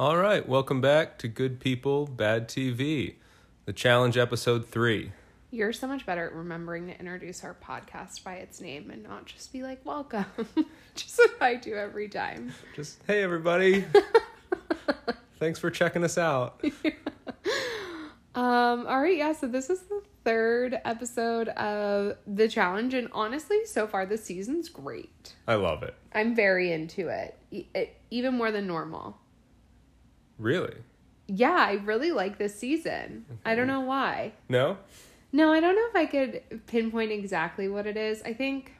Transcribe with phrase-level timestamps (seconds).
[0.00, 3.16] All right, welcome back to Good People, Bad TV,
[3.66, 5.12] the challenge episode three.
[5.50, 9.26] You're so much better at remembering to introduce our podcast by its name and not
[9.26, 10.24] just be like, welcome.
[10.94, 12.54] just what I do every time.
[12.74, 13.84] Just, hey, everybody.
[15.38, 16.64] Thanks for checking us out.
[18.32, 23.66] Um, all right, yeah, so this is the third episode of the challenge, and honestly,
[23.66, 25.34] so far this season's great.
[25.48, 25.96] I love it.
[26.14, 29.18] I'm very into it, e- it even more than normal.
[30.40, 30.74] Really?
[31.26, 33.26] Yeah, I really like this season.
[33.44, 34.32] I don't know why.
[34.48, 34.78] No?
[35.32, 38.22] No, I don't know if I could pinpoint exactly what it is.
[38.22, 38.72] I think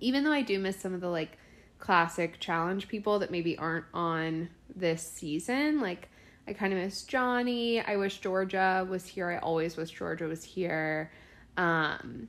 [0.00, 1.38] even though I do miss some of the like
[1.78, 6.08] classic challenge people that maybe aren't on this season, like
[6.48, 7.80] I kind of miss Johnny.
[7.80, 9.30] I wish Georgia was here.
[9.30, 11.12] I always wish Georgia was here.
[11.56, 12.28] Um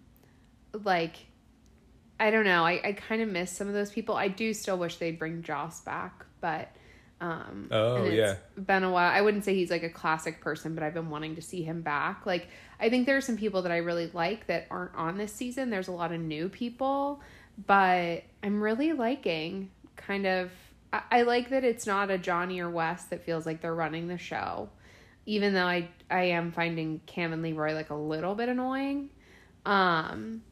[0.83, 1.15] like
[2.19, 2.65] I don't know.
[2.65, 4.15] I, I kind of miss some of those people.
[4.15, 6.69] I do still wish they'd bring Joss back, but
[7.21, 8.35] um Oh, yeah.
[8.57, 9.09] been a while.
[9.09, 11.81] I wouldn't say he's like a classic person, but I've been wanting to see him
[11.81, 12.25] back.
[12.25, 12.47] Like
[12.79, 15.69] I think there are some people that I really like that aren't on this season.
[15.69, 17.21] There's a lot of new people,
[17.65, 20.51] but I'm really liking kind of
[20.91, 24.07] I, I like that it's not a Johnny or Wes that feels like they're running
[24.07, 24.69] the show.
[25.25, 29.09] Even though I I am finding Cam and Leroy like a little bit annoying.
[29.65, 30.43] Um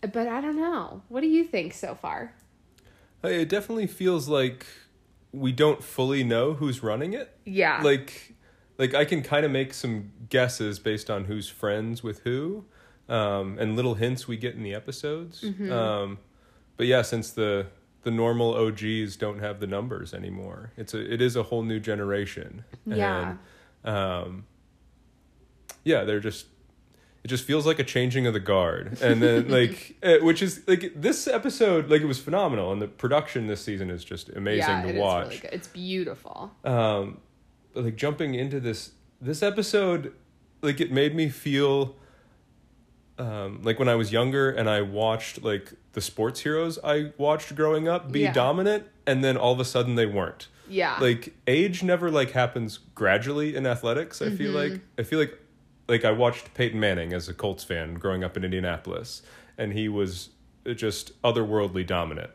[0.00, 1.02] but I don't know.
[1.08, 2.32] What do you think so far?
[3.22, 4.64] It definitely feels like
[5.32, 7.36] we don't fully know who's running it.
[7.44, 7.80] Yeah.
[7.82, 8.34] Like,
[8.78, 12.64] like I can kind of make some guesses based on who's friends with who,
[13.08, 15.42] um, and little hints we get in the episodes.
[15.42, 15.70] Mm-hmm.
[15.72, 16.18] Um,
[16.76, 17.66] but yeah, since the
[18.02, 21.78] the normal OGs don't have the numbers anymore, it's a it is a whole new
[21.78, 22.64] generation.
[22.86, 23.36] Yeah.
[23.84, 24.46] And, um,
[25.84, 26.46] yeah, they're just
[27.22, 30.62] it just feels like a changing of the guard and then like eh, which is
[30.66, 34.68] like this episode like it was phenomenal and the production this season is just amazing
[34.70, 35.54] yeah, to it watch really.
[35.54, 36.50] It's beautiful.
[36.64, 37.18] um
[37.74, 40.12] but like jumping into this this episode
[40.62, 41.94] like it made me feel
[43.18, 47.54] um like when i was younger and i watched like the sports heroes i watched
[47.54, 48.32] growing up be Yeah.
[48.32, 50.96] dominant and then all of a sudden they weren't Yeah.
[51.00, 55.38] like age never like happens gradually in athletics i feel like i feel like
[55.90, 59.22] like i watched peyton manning as a colts fan growing up in indianapolis
[59.58, 60.30] and he was
[60.74, 62.30] just otherworldly dominant.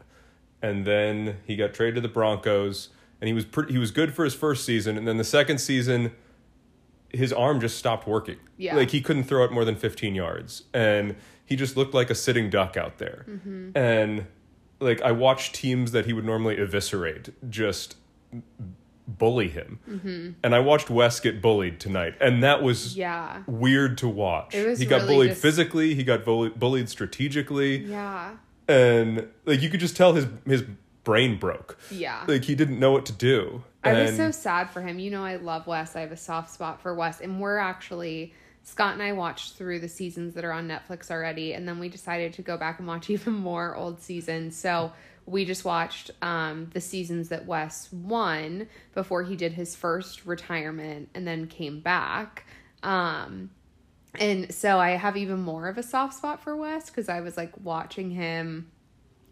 [0.62, 2.90] And then he got traded to the broncos
[3.20, 5.60] and he was pretty he was good for his first season and then the second
[5.60, 6.12] season
[7.10, 8.38] his arm just stopped working.
[8.58, 8.76] Yeah.
[8.76, 12.16] like he couldn't throw it more than 15 yards and he just looked like a
[12.16, 13.26] sitting duck out there.
[13.28, 13.78] Mm-hmm.
[13.78, 14.28] And
[14.80, 17.96] like i watched teams that he would normally eviscerate just
[19.08, 23.44] bully him and i watched wes get bullied tonight and that was yeah.
[23.48, 26.90] weird to watch It was he got really bullied just- physically he got bullied, bullied
[26.90, 28.36] strategically Yeah.
[28.68, 30.64] and like you could just tell his his
[31.04, 32.24] brain broke Yeah.
[32.28, 34.98] like he didn't know what to do I was so sad for him.
[34.98, 35.96] You know, I love Wes.
[35.96, 37.22] I have a soft spot for Wes.
[37.22, 38.34] And we're actually,
[38.64, 41.54] Scott and I watched through the seasons that are on Netflix already.
[41.54, 44.58] And then we decided to go back and watch even more old seasons.
[44.58, 44.92] So
[45.26, 51.10] we just watched um, the seasons that Wes won before he did his first retirement
[51.16, 52.46] and then came back.
[52.84, 53.50] Um,
[54.20, 57.38] and so I have even more of a soft spot for Wes because I was
[57.38, 58.72] like watching him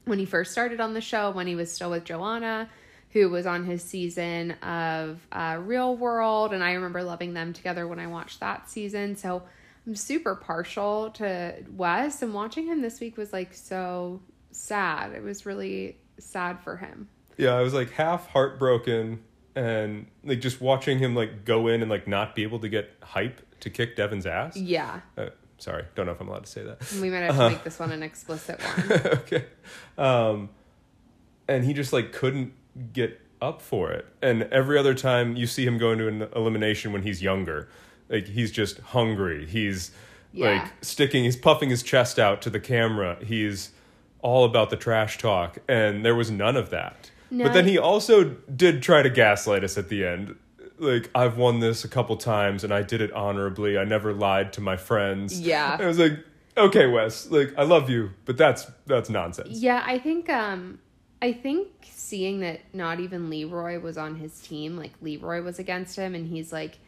[0.06, 2.70] when he first started on the show, when he was still with Joanna,
[3.12, 6.54] who was on his season of uh, Real World.
[6.54, 9.16] And I remember loving them together when I watched that season.
[9.16, 9.44] So
[9.86, 12.22] I'm super partial to Wes.
[12.22, 14.22] And watching him this week was like so
[14.56, 15.14] sad.
[15.14, 17.10] It was really sad for him.
[17.38, 19.20] yeah i was like half heartbroken
[19.56, 22.92] and like just watching him like go in and like not be able to get
[23.02, 25.02] hype to kick devin's ass Yeah.
[25.18, 27.64] uh, sorry don't know if i'm allowed to say that We might have to make
[27.64, 28.92] this one an explicit one.
[29.06, 29.46] okay
[29.98, 30.50] um
[31.48, 32.54] and he just like couldn't
[32.94, 36.94] get up for it and every other time you see him go into an elimination
[36.94, 37.68] when he's younger
[38.10, 39.90] like he's just hungry he's
[40.32, 40.62] Yeah.
[40.62, 43.72] like sticking he's puffing his chest out to the camera he's
[44.24, 47.12] all about the trash talk and there was none of that.
[47.30, 48.24] No, but then he also
[48.56, 50.36] did try to gaslight us at the end.
[50.80, 53.78] Like i've won this a couple times and i did it honorably.
[53.78, 55.40] I never lied to my friends.
[55.40, 55.78] Yeah.
[55.80, 56.14] i was like
[56.56, 59.50] okay wes like i love you but that's that's nonsense.
[59.60, 60.80] Yeah, I think um
[61.22, 65.96] I think seeing that not even Leroy was on his team, like Leroy was against
[65.96, 66.80] him and he's like,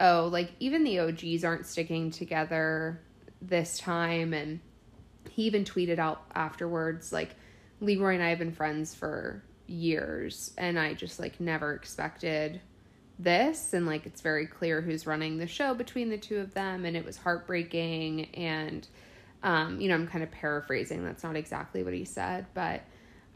[0.00, 3.00] "Oh, like even the OGs aren't sticking together
[3.40, 4.58] this time." And
[5.30, 7.34] he even tweeted out afterwards like
[7.80, 12.60] Leroy and I have been friends for years and I just like never expected
[13.18, 13.72] this.
[13.72, 16.96] And like it's very clear who's running the show between the two of them and
[16.96, 18.26] it was heartbreaking.
[18.34, 18.86] And
[19.42, 22.82] um you know I'm kind of paraphrasing that's not exactly what he said but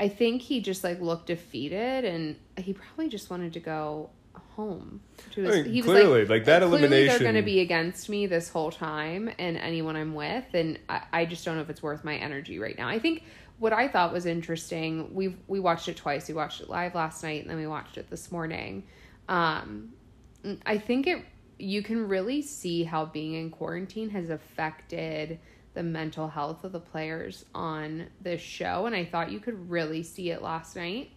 [0.00, 4.10] I think he just like looked defeated and he probably just wanted to go
[4.54, 5.00] home.
[5.32, 7.60] To his, I mean, he was clearly, like, that clearly elimination- they're going to be
[7.60, 11.62] against me this whole time and anyone I'm with, and I, I just don't know
[11.62, 12.88] if it's worth my energy right now.
[12.88, 13.24] I think
[13.58, 15.14] what I thought was interesting.
[15.14, 16.28] We we watched it twice.
[16.28, 18.84] We watched it live last night, and then we watched it this morning.
[19.28, 19.92] Um,
[20.64, 21.24] I think it
[21.58, 25.38] you can really see how being in quarantine has affected
[25.74, 30.02] the mental health of the players on this show and I thought you could really
[30.02, 31.10] see it last night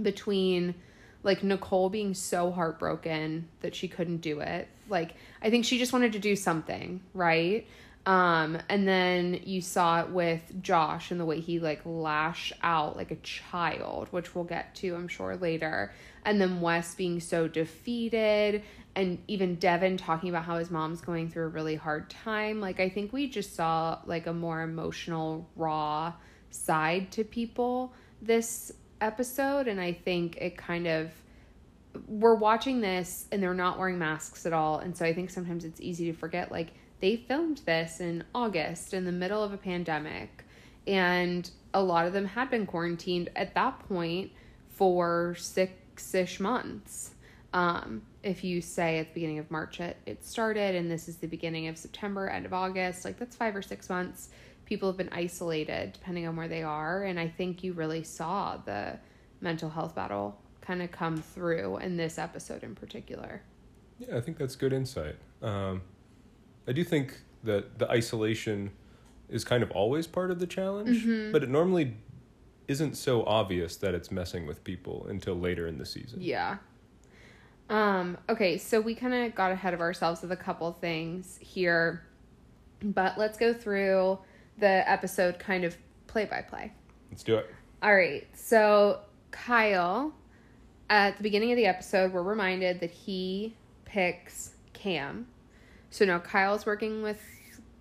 [0.00, 0.74] between
[1.22, 4.68] like Nicole being so heartbroken that she couldn't do it.
[4.88, 7.66] Like I think she just wanted to do something, right?
[8.06, 12.96] Um and then you saw it with Josh and the way he like lash out
[12.96, 15.92] like a child, which we'll get to I'm sure later.
[16.24, 18.62] And then Wes being so defeated
[18.94, 22.60] and even Devin talking about how his mom's going through a really hard time.
[22.60, 26.12] Like I think we just saw like a more emotional raw
[26.50, 31.10] side to people this episode and I think it kind of
[32.06, 35.64] we're watching this and they're not wearing masks at all and so I think sometimes
[35.64, 36.68] it's easy to forget like
[37.00, 40.44] they filmed this in August in the middle of a pandemic
[40.86, 44.32] and a lot of them had been quarantined at that point
[44.68, 47.14] for 6ish months.
[47.52, 51.16] Um if you say at the beginning of March it, it started and this is
[51.16, 54.30] the beginning of September end of August like that's 5 or 6 months
[54.68, 58.56] people have been isolated depending on where they are and i think you really saw
[58.66, 58.98] the
[59.40, 63.40] mental health battle kind of come through in this episode in particular
[63.98, 65.16] Yeah, I think that's good insight.
[65.42, 65.80] Um,
[66.68, 68.70] I do think that the isolation
[69.30, 71.32] is kind of always part of the challenge, Mm-hmm.
[71.32, 71.96] but it normally
[72.68, 76.18] isn't so obvious that it's messing with people until later in the season.
[76.20, 76.58] yeah
[77.70, 82.02] um okay so we kind of got ahead of ourselves with a couple things here
[82.82, 84.18] but let's go through
[84.58, 85.76] the episode kind of
[86.06, 86.72] play by play
[87.10, 87.50] Let's do it.
[87.82, 88.26] All right.
[88.34, 89.00] So,
[89.30, 90.12] Kyle,
[90.90, 95.26] at the beginning of the episode, we're reminded that he picks Cam.
[95.90, 97.20] So now Kyle's working with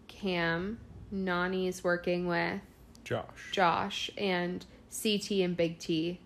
[0.08, 0.80] Cam,
[1.14, 2.62] Nany's working with
[3.04, 3.50] Josh.
[3.52, 6.20] Josh, and CT and Big T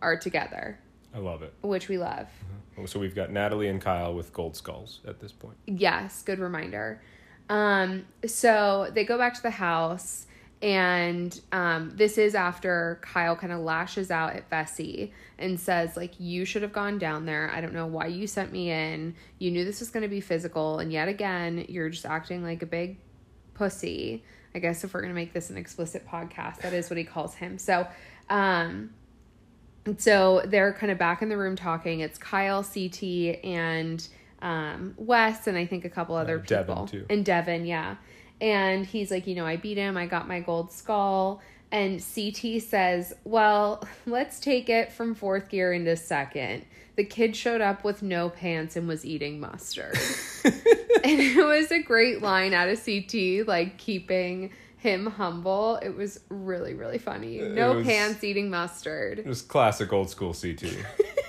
[0.00, 0.78] are together,
[1.14, 1.52] I love it.
[1.62, 2.28] which we love.
[2.76, 2.86] Mm-hmm.
[2.86, 5.56] So we've got Natalie and Kyle with gold skulls at this point.
[5.66, 7.02] Yes, good reminder.
[7.48, 10.26] Um, so they go back to the house,
[10.60, 16.18] and um, this is after Kyle kind of lashes out at Fessy and says, like,
[16.18, 17.50] you should have gone down there.
[17.54, 19.14] I don't know why you sent me in.
[19.38, 22.62] You knew this was going to be physical, and yet again, you're just acting like
[22.62, 22.98] a big
[23.54, 24.24] pussy.
[24.54, 27.04] I guess if we're going to make this an explicit podcast, that is what he
[27.04, 27.58] calls him.
[27.58, 27.86] So,
[28.28, 28.90] um,
[29.96, 32.00] so they're kind of back in the room talking.
[32.00, 34.06] It's Kyle, CT, and
[34.40, 36.86] um, Wes, and I think a couple other Uh, Devin, people.
[36.86, 37.06] too.
[37.10, 37.96] And Devin, yeah.
[38.40, 39.96] And he's like, you know, I beat him.
[39.96, 41.40] I got my gold skull.
[41.72, 46.64] And CT says, well, let's take it from fourth gear into second.
[46.96, 49.96] The kid showed up with no pants and was eating mustard.
[50.44, 50.54] and
[51.20, 55.76] it was a great line out of CT, like keeping him humble.
[55.76, 57.38] It was really, really funny.
[57.40, 59.18] No was- pants, eating mustard.
[59.20, 60.64] It was classic old school CT.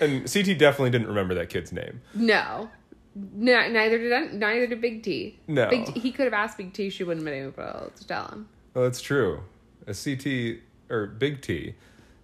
[0.00, 2.00] and CT definitely didn't remember that kid's name.
[2.14, 2.70] No.
[3.14, 5.38] No, neither did I, neither did Big T.
[5.46, 5.68] No.
[5.70, 6.90] Big T, he could have asked Big T.
[6.90, 8.48] She wouldn't have been able to tell him.
[8.74, 9.40] Well, that's true.
[9.86, 10.60] A CT
[10.90, 11.74] or Big T,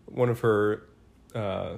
[0.07, 0.83] one of her
[1.35, 1.77] uh,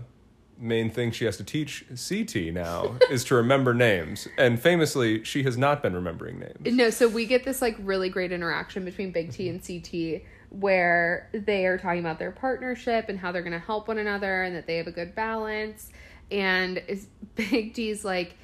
[0.59, 4.29] main things she has to teach CT now is to remember names.
[4.37, 6.77] And famously, she has not been remembering names.
[6.77, 10.23] No, so we get this like really great interaction between Big T and CT
[10.61, 14.43] where they are talking about their partnership and how they're going to help one another
[14.43, 15.91] and that they have a good balance.
[16.31, 18.37] And is Big T's like,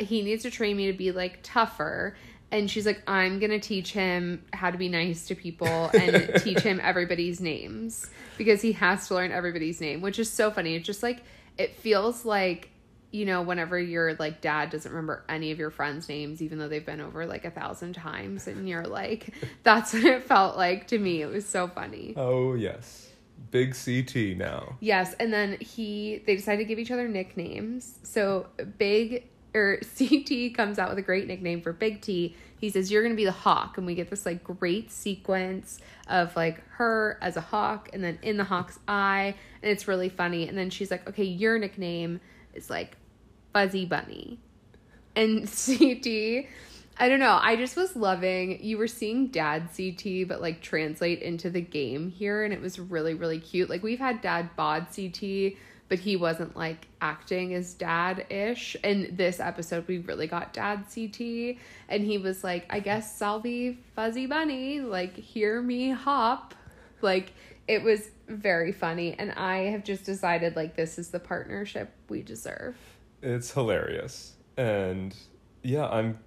[0.00, 2.16] he needs to train me to be like tougher.
[2.50, 6.32] And she's like, I'm going to teach him how to be nice to people and
[6.42, 10.76] teach him everybody's names because he has to learn everybody's name, which is so funny.
[10.76, 11.22] It's just like,
[11.58, 12.70] it feels like
[13.16, 16.68] you know, whenever your like dad doesn't remember any of your friends' names, even though
[16.68, 19.32] they've been over like a thousand times, and you're like,
[19.62, 21.22] that's what it felt like to me.
[21.22, 22.12] It was so funny.
[22.14, 23.08] Oh, yes.
[23.50, 24.76] Big CT now.
[24.80, 27.98] Yes, and then he they decided to give each other nicknames.
[28.02, 32.36] So Big or CT comes out with a great nickname for Big T.
[32.58, 35.78] He says you're going to be the hawk and we get this like great sequence
[36.08, 40.08] of like her as a hawk and then in the hawk's eye and it's really
[40.08, 42.18] funny and then she's like okay your nickname
[42.54, 42.96] is like
[43.56, 44.38] Fuzzy Bunny.
[45.14, 46.46] And CT
[46.98, 47.38] I don't know.
[47.40, 52.10] I just was loving you were seeing dad CT but like translate into the game
[52.10, 53.70] here and it was really really cute.
[53.70, 55.54] Like we've had dad bod CT
[55.88, 58.76] but he wasn't like acting as dad ish.
[58.84, 61.58] And this episode, we really got dad CT,
[61.88, 63.40] and he was like, I guess I'll
[63.94, 66.56] Fuzzy Bunny, like, hear me hop.
[67.02, 67.32] like
[67.68, 72.22] it was very funny and I have just decided like this is the partnership we
[72.22, 72.76] deserve.
[73.26, 74.34] It's hilarious.
[74.56, 75.14] And
[75.62, 76.18] yeah, I'm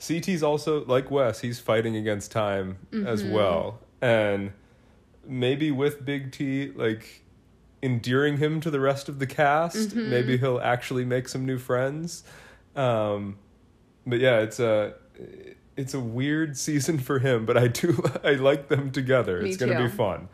[0.00, 3.32] CT's also like Wes, he's fighting against time as Mm-hmm.
[3.32, 3.78] well.
[4.00, 4.52] And
[5.26, 7.22] maybe with Big T like
[7.82, 10.10] endearing him to the rest of the cast, Mm-hmm.
[10.10, 12.24] maybe he'll actually make some new friends.
[12.74, 13.36] Um
[14.06, 14.94] but yeah, it's a
[15.76, 19.42] it's a weird season for him, but I do I like them together.
[19.42, 20.28] Me it's going to be fun.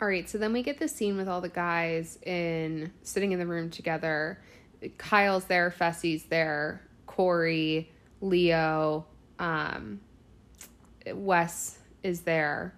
[0.00, 3.38] All right, so then we get the scene with all the guys in sitting in
[3.38, 4.38] the room together.
[4.98, 7.90] Kyle's there, Fessy's there, Cory,
[8.20, 9.06] Leo,
[9.38, 10.00] um,
[11.12, 12.74] Wes is there,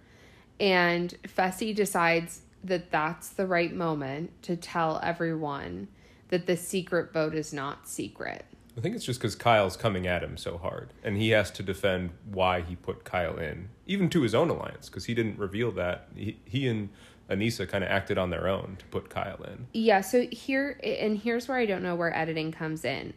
[0.61, 5.88] and Fessy decides that that's the right moment to tell everyone
[6.28, 8.45] that the secret vote is not secret.
[8.76, 11.62] I think it's just because Kyle's coming at him so hard, and he has to
[11.64, 15.73] defend why he put Kyle in, even to his own alliance, because he didn't reveal
[15.73, 16.09] that.
[16.14, 16.90] He, he and
[17.30, 19.66] Aneesa kind of acted on their own to put Kyle in.
[19.73, 23.14] Yeah, so here and here's where I don't know where editing comes in.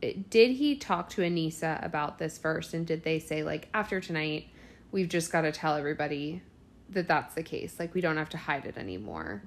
[0.00, 4.48] Did he talk to Aneesa about this first and did they say like after tonight
[4.92, 6.42] we've just got to tell everybody
[6.90, 7.78] that that's the case.
[7.78, 9.42] Like we don't have to hide it anymore.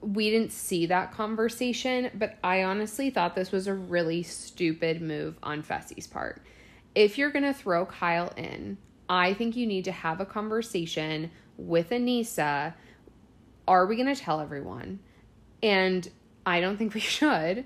[0.00, 5.38] We didn't see that conversation, but I honestly thought this was a really stupid move
[5.42, 6.42] on Fessy's part.
[6.94, 8.78] If you're going to throw Kyle in,
[9.08, 12.74] I think you need to have a conversation with Aneesa
[13.68, 14.98] are we going to tell everyone?
[15.62, 16.08] And
[16.44, 17.64] I don't think we should.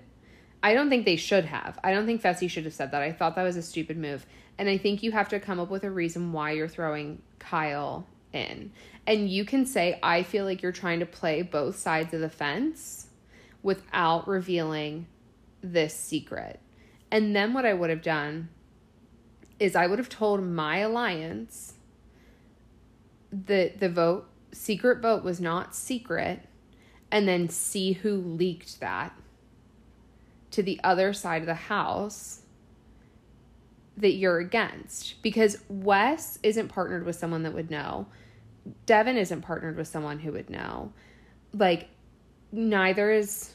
[0.62, 1.78] I don't think they should have.
[1.82, 3.02] I don't think Fessy should have said that.
[3.02, 4.26] I thought that was a stupid move.
[4.58, 8.06] And I think you have to come up with a reason why you're throwing Kyle
[8.32, 8.70] in.
[9.06, 12.28] And you can say, I feel like you're trying to play both sides of the
[12.28, 13.08] fence
[13.62, 15.06] without revealing
[15.62, 16.60] this secret.
[17.10, 18.48] And then what I would have done
[19.58, 21.74] is I would have told my alliance
[23.32, 26.48] that the vote secret vote was not secret
[27.10, 29.12] and then see who leaked that
[30.50, 32.42] to the other side of the house
[33.96, 38.06] that you're against because Wes isn't partnered with someone that would know.
[38.86, 40.92] Devin isn't partnered with someone who would know.
[41.52, 41.88] Like
[42.50, 43.54] neither is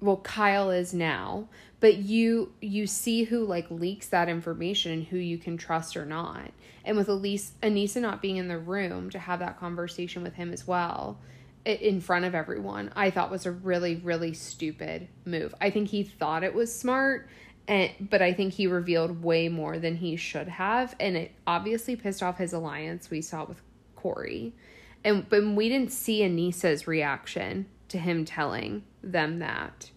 [0.00, 1.48] well Kyle is now,
[1.80, 6.04] but you you see who like leaks that information and who you can trust or
[6.04, 6.52] not.
[6.84, 10.52] And with Elise Aneesa not being in the room to have that conversation with him
[10.52, 11.18] as well
[11.64, 15.54] in front of everyone, I thought was a really really stupid move.
[15.60, 17.28] I think he thought it was smart
[17.66, 21.96] and but I think he revealed way more than he should have and it obviously
[21.96, 23.62] pissed off his alliance we saw with
[23.96, 24.52] Cory.
[25.02, 29.90] And but we didn't see Aneesa's reaction to him telling them that.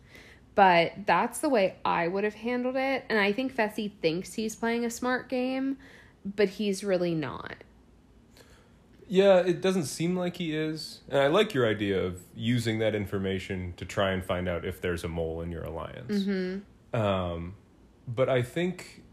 [0.55, 3.05] But that's the way I would have handled it.
[3.09, 5.77] And I think Fessy thinks he's playing a smart game,
[6.23, 7.55] but he's really not.
[9.07, 11.01] Yeah, it doesn't seem like he is.
[11.09, 14.79] And I like your idea of using that information to try and find out if
[14.79, 16.25] there's a mole in your alliance.
[16.93, 17.55] Um,
[18.07, 19.03] but I think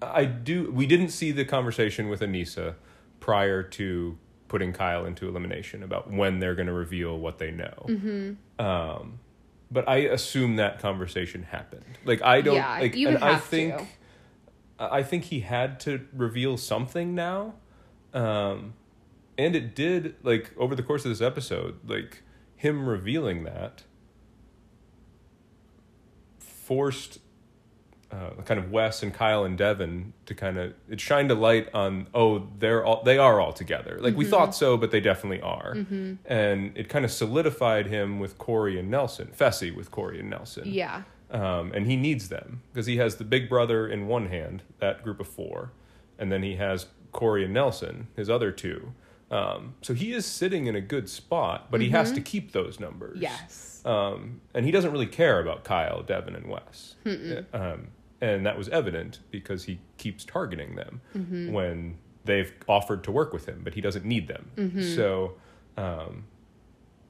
[0.00, 0.70] I do.
[0.70, 2.74] We didn't see the conversation with Aneesa
[3.20, 4.16] prior to
[4.48, 7.86] putting Kyle into elimination about when they're going to reveal what they know.
[8.58, 9.18] Um,
[9.70, 11.84] but I assume that conversation happened.
[12.04, 13.86] Like I don't Yeah, like, you and I think to.
[14.78, 17.54] I think he had to reveal something now.
[18.12, 18.74] Um,
[19.38, 22.22] and it did like over the course of this episode, like
[22.54, 23.84] him revealing that
[26.38, 27.18] forced
[28.12, 31.68] uh, kind of Wes and Kyle and Devin to kind of it shined a light
[31.74, 34.30] on oh they're all they are all together like we Mm-hmm.
[34.30, 35.72] thought so but they definitely are
[36.24, 40.62] and it kind of solidified him with Cory and Nelson Fessy with Cory and Nelson
[40.66, 41.02] Yeah.
[41.30, 45.02] um, and he needs them because he has the big brother in one hand, that
[45.02, 45.72] group of four,
[46.18, 48.92] and then he has Corey and Nelson, his other two.
[49.30, 52.78] Um, so he is sitting in a good spot, but he has to keep those
[52.78, 53.14] numbers.
[53.14, 53.22] Mm-hmm.
[53.22, 53.82] Yes.
[53.84, 56.94] Um, and he doesn't really care about Kyle, Devin, and Wes.
[57.52, 57.88] Um,
[58.20, 61.52] and that was evident because he keeps targeting them Mm-hmm.
[61.52, 64.50] when they've offered to work with him, but he doesn't need them.
[64.56, 64.94] Mm-hmm.
[64.94, 65.34] So,
[65.76, 66.24] um,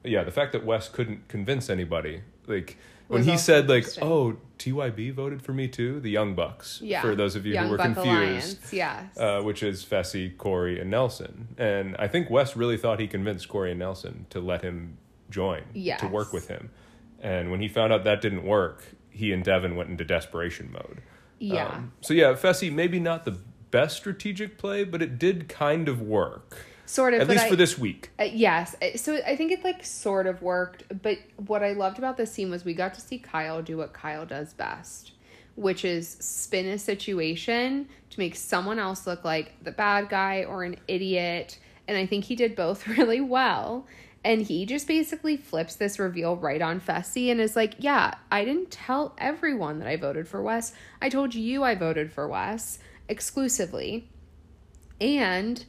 [0.03, 5.13] yeah, the fact that Wes couldn't convince anybody, like when he said, like, "Oh, TYB
[5.13, 6.79] voted for me too," the Young Bucks.
[6.83, 7.01] Yeah.
[7.01, 9.17] For those of you Young who were Buck confused, Alliance, yes.
[9.17, 11.49] uh, which is Fessy, Cory, and Nelson.
[11.57, 14.97] And I think Wes really thought he convinced Cory and Nelson to let him
[15.29, 15.99] join Yes.
[16.01, 16.69] to work with him.
[17.21, 21.01] And when he found out that didn't work, he and Devin went into desperation mode.
[21.39, 21.67] yeah.
[21.67, 23.37] Um, so yeah, Fessy maybe not the
[23.71, 26.57] best strategic play, but it did kind of work.
[26.87, 27.21] Sort of.
[27.21, 28.09] At least I- for this week.
[28.19, 28.75] Uh, yes.
[28.81, 32.31] Uh, So I think it like sort of worked, but what I loved about this
[32.33, 35.11] scene was we got to see Kyle do what Kyle does best,
[35.55, 40.63] which is spin a situation to make someone else look like the bad guy or
[40.63, 43.85] an idiot And I think he did both really well.
[44.25, 48.43] And he just basically flips this reveal right on Fessy and is like, Yeah, I
[48.43, 50.73] didn't tell everyone that I voted for Wes.
[51.01, 54.09] I told you I voted for Wes exclusively.
[54.99, 55.63] And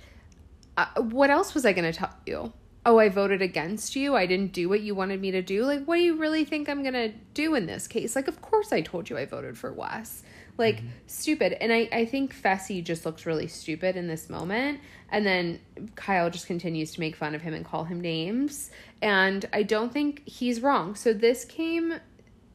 [0.78, 2.52] uh, what else was I going to tell you?
[2.86, 4.14] Oh, I voted against you.
[4.14, 5.64] I didn't do what you wanted me to do.
[5.64, 8.14] Like, what do you really think I'm going to do in this case?
[8.14, 10.22] Like, of course I told you I voted for Wes.
[10.56, 10.88] Like, mm-hmm.
[11.08, 11.60] stupid.
[11.60, 14.80] And I, I think Fessy just looks really stupid in this moment.
[15.10, 15.58] And then
[15.96, 18.70] Kyle just continues to make fun of him and call him names.
[19.02, 20.94] And I don't think he's wrong.
[20.94, 21.94] So this came,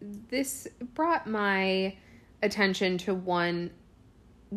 [0.01, 1.97] this brought my
[2.41, 3.71] attention to one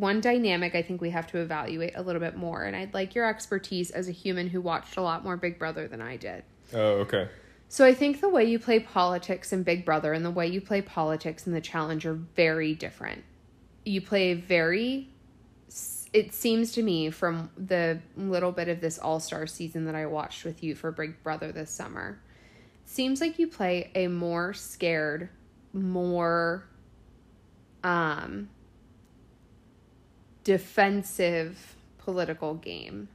[0.01, 2.65] one dynamic I think we have to evaluate a little bit more.
[2.65, 5.89] And I'd like your expertise as a human who watched a lot more Big Brother
[5.89, 6.45] than I did.
[6.75, 7.29] Oh, okay.
[7.69, 10.61] So I think the way you play politics in Big Brother and the way you
[10.61, 13.25] play politics in The Challenge are very different.
[13.85, 15.09] You play very
[16.13, 20.45] it seems to me from the little bit of this all-star season that I watched
[20.45, 22.21] with you for Big Brother this summer.
[22.87, 25.29] Seems like you play a more scared,
[25.73, 26.67] more
[27.85, 28.49] um
[30.47, 33.09] defensive political game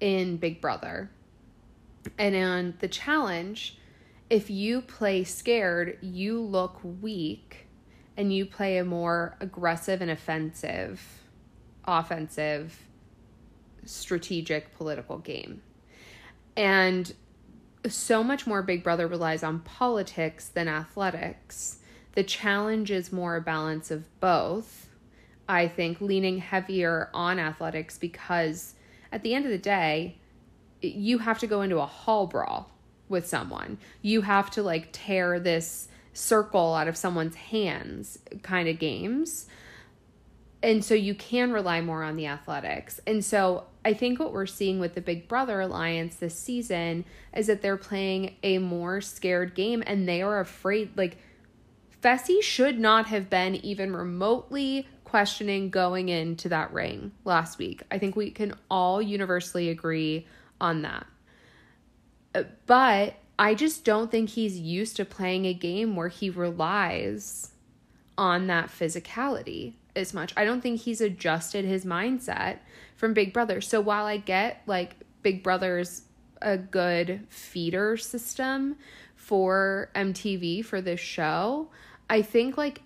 [0.00, 1.12] in Big Brother.
[2.18, 3.78] And on the challenge,
[4.28, 7.68] if you play scared, you look weak
[8.16, 11.00] and you play a more aggressive and offensive,
[11.84, 12.76] offensive,
[13.84, 15.62] strategic political game.
[16.56, 17.14] And
[17.86, 21.78] so much more Big Brother relies on politics than athletics.
[22.14, 24.85] The challenge is more a balance of both
[25.48, 28.74] I think, leaning heavier on athletics because
[29.12, 30.18] at the end of the day,
[30.80, 32.70] you have to go into a hall brawl
[33.08, 33.78] with someone.
[34.02, 39.46] You have to like tear this circle out of someone's hands kind of games.
[40.62, 43.00] And so you can rely more on the athletics.
[43.06, 47.04] And so I think what we're seeing with the Big Brother Alliance this season
[47.36, 51.18] is that they're playing a more scared game and they are afraid like
[52.02, 57.82] Fessy should not have been even remotely questioning going into that ring last week.
[57.90, 60.26] I think we can all universally agree
[60.60, 61.06] on that.
[62.34, 67.52] Uh, but I just don't think he's used to playing a game where he relies
[68.18, 70.34] on that physicality as much.
[70.36, 72.58] I don't think he's adjusted his mindset
[72.94, 73.62] from Big Brother.
[73.62, 76.02] So while I get like Big Brother's
[76.42, 78.76] a good feeder system
[79.14, 81.70] for MTV for this show,
[82.10, 82.82] I think like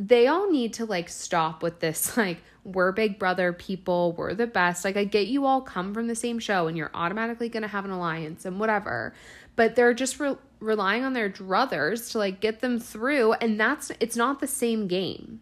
[0.00, 4.46] they all need to like stop with this like we're big brother people we're the
[4.46, 4.84] best.
[4.84, 7.68] Like i get you all come from the same show and you're automatically going to
[7.68, 9.14] have an alliance and whatever
[9.56, 13.92] but they're just re- relying on their druthers to like get them through and that's
[14.00, 15.40] it's not the same game.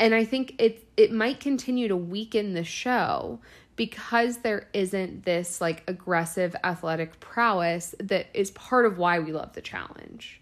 [0.00, 3.40] And i think it it might continue to weaken the show
[3.76, 9.52] because there isn't this like aggressive athletic prowess that is part of why we love
[9.52, 10.40] the challenge.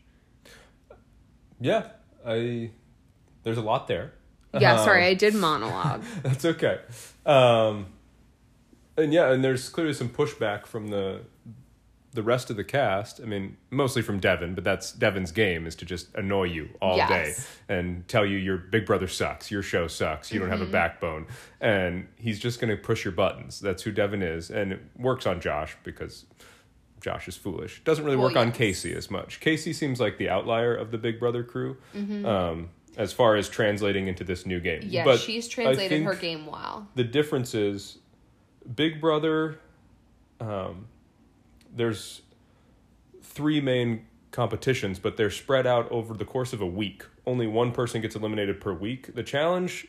[1.61, 1.89] Yeah
[2.27, 2.71] i
[3.43, 4.13] there's a lot there.
[4.59, 6.03] Yeah, um, sorry, I did monologue.
[6.23, 6.81] that's okay.
[7.25, 7.87] Um,
[8.97, 11.23] and yeah, and there's clearly some pushback from the
[12.13, 13.21] the rest of the cast.
[13.21, 16.97] I mean, mostly from Devin, but that's Devin's game is to just annoy you all
[16.97, 17.09] yes.
[17.09, 20.49] day and tell you your Big Brother sucks, your show sucks, you mm-hmm.
[20.49, 20.73] don't have a mm-hmm.
[20.73, 21.27] backbone,
[21.61, 23.61] and he's just going to push your buttons.
[23.61, 26.27] That's who Devin is, and it works on Josh because
[27.01, 27.83] Josh is foolish.
[27.85, 28.45] Doesn't really work yes.
[28.45, 29.41] on Kaycee as much.
[29.41, 31.77] Kaycee seems like the outlier of the Big Brother crew.
[31.95, 32.27] Mm-hmm.
[32.27, 34.83] Um, as far as translating into this new game.
[34.85, 36.89] Yeah, but she's translated her game well.
[36.95, 37.99] The difference is
[38.75, 39.59] Big Brother
[40.41, 40.87] um,
[41.75, 42.23] there's
[43.23, 47.05] three main competitions, but they're spread out over the course of a week.
[47.27, 49.15] Only one person gets eliminated per week.
[49.15, 49.87] The challenge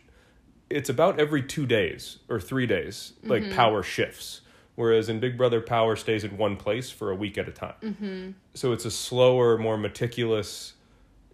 [0.69, 3.55] it's about every 2 days or 3 days like mm-hmm.
[3.55, 4.41] power shifts.
[4.75, 7.73] Whereas in Big Brother, power stays in one place for a week at a time.
[7.83, 8.31] Mm-hmm.
[8.53, 10.73] So it's a slower, more meticulous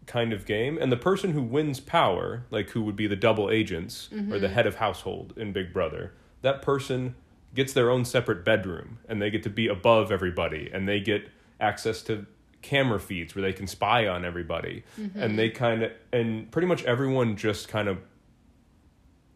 [0.07, 3.51] kind of game and the person who wins power like who would be the double
[3.51, 4.33] agents mm-hmm.
[4.33, 4.55] or the mm-hmm.
[4.55, 7.13] head of household in big brother that person
[7.53, 11.29] gets their own separate bedroom and they get to be above everybody and they get
[11.59, 12.25] access to
[12.61, 15.19] camera feeds where they can spy on everybody mm-hmm.
[15.19, 17.99] and they kind of and pretty much everyone just kind of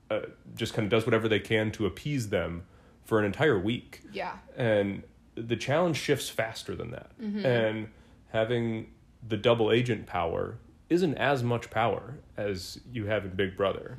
[0.10, 0.22] uh,
[0.56, 2.64] just kind of does whatever they can to appease them
[3.04, 5.04] for an entire week yeah and
[5.36, 7.46] the challenge shifts faster than that mm-hmm.
[7.46, 7.88] and
[8.30, 8.88] having
[9.28, 10.58] the double agent power
[10.90, 13.96] isn't as much power as you have in Big Brother.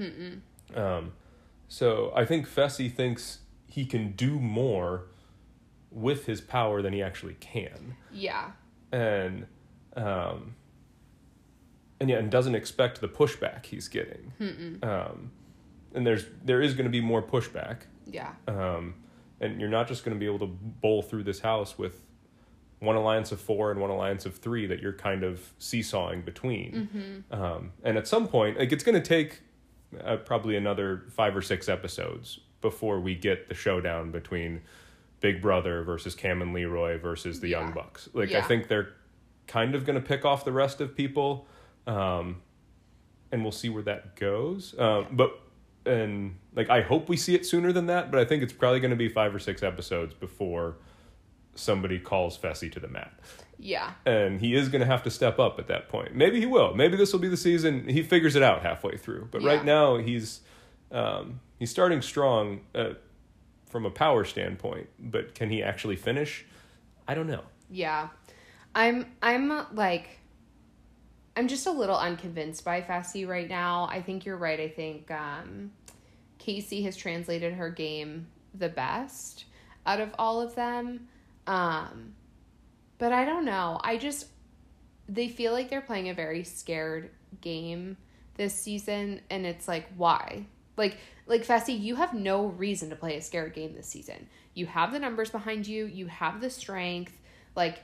[0.75, 1.13] Um,
[1.69, 5.07] so I think Fessy thinks he can do more
[5.91, 7.97] with his power than he actually can.
[8.13, 8.53] Yeah.
[8.91, 9.47] And
[9.97, 10.55] um,
[12.01, 14.33] and yeah, and doesn't expect the pushback he's getting.
[14.83, 15.33] Um,
[15.95, 17.83] and there's there is going to be more pushback.
[18.07, 18.33] Yeah.
[18.49, 18.95] Um,
[19.41, 22.03] and you're not just going to be able to bowl through this house with
[22.83, 26.89] one alliance of four and one alliance of three that you're kind of seesawing between.
[26.93, 27.43] Mm-hmm.
[27.43, 29.41] Um, and at some point, like it's going to take
[30.03, 34.63] uh, probably another five or six episodes before we get the showdown between
[35.21, 38.09] Big Brother versus Cam and Leroy versus the Young Bucks.
[38.13, 38.95] Like I think they're
[39.47, 41.47] kind of going to pick off the rest of people,
[41.87, 42.43] um,
[43.31, 44.75] and we'll see where that goes.
[44.77, 45.39] Um, But
[45.87, 48.81] and like I hope we see it sooner than that, but I think it's probably
[48.81, 50.77] going to be five or six episodes before
[51.55, 53.13] somebody calls Fessy to the mat
[53.59, 53.93] Yeah.
[54.07, 56.15] and he is going to have to step up at that point.
[56.15, 56.75] Maybe he will.
[56.75, 59.29] Maybe this will be the season he figures it out halfway through.
[59.31, 60.41] But right now he's
[60.91, 62.95] um, he's starting strong uh,
[63.67, 64.89] from a power standpoint.
[64.99, 66.45] But can he actually finish?
[67.07, 67.43] I don't know.
[67.71, 68.09] Yeah.
[68.75, 70.19] I'm I'm like
[71.37, 73.89] I'm just a little unconvinced by Fessy right now.
[73.91, 74.59] I think you're right.
[74.61, 75.73] I think um
[76.39, 79.45] Kaycee has translated her game the best
[79.87, 81.09] out of all of them.
[81.47, 82.15] Um
[82.99, 83.81] but I don't know.
[83.83, 84.27] I just
[85.09, 87.97] they feel like they're playing a very scared game
[88.37, 90.47] this season and it's like why?
[90.77, 94.29] Like like Fessy, you have no reason to play a scared game this season.
[94.55, 97.19] You have the numbers behind you, you have the strength,
[97.55, 97.83] like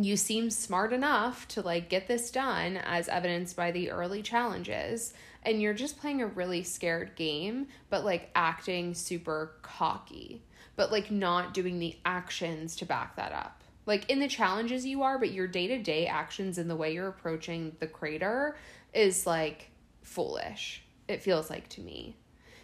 [0.00, 5.12] you seem smart enough to like get this done as evidenced by the early challenges
[5.42, 10.42] and you're just playing a really scared game but like acting super cocky
[10.76, 13.62] but like not doing the actions to back that up.
[13.84, 17.76] Like in the challenges you are but your day-to-day actions and the way you're approaching
[17.80, 18.56] the crater
[18.92, 19.70] is like
[20.02, 22.16] foolish it feels like to me.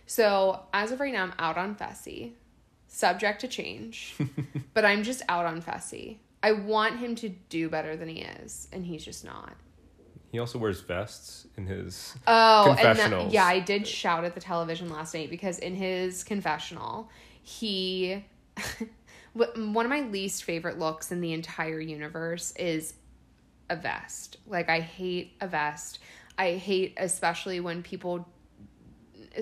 [0.06, 2.32] So as of right now i'm out on fessy
[2.86, 4.16] subject to change
[4.74, 6.16] but i'm just out on fessy.
[6.42, 9.54] I want him to do better than he is and he's just not.
[10.30, 12.14] He also wears vests in his.
[12.26, 16.22] Oh, and that, yeah, I did shout at the television last night because in his
[16.22, 17.08] confessional,
[17.48, 18.24] he
[19.32, 22.94] one of my least favorite looks in the entire universe is
[23.70, 24.36] a vest.
[24.46, 25.98] Like I hate a vest.
[26.36, 28.28] I hate especially when people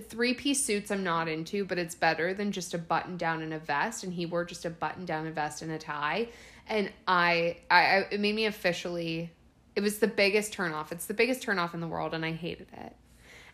[0.09, 3.53] three piece suits I'm not into, but it's better than just a button down and
[3.53, 4.05] a vest.
[4.05, 6.29] And he wore just a button down, a vest, and a tie.
[6.69, 9.33] And I, I, it made me officially.
[9.75, 10.93] It was the biggest turnoff.
[10.93, 12.97] It's the biggest turnoff in the world, and I hated it.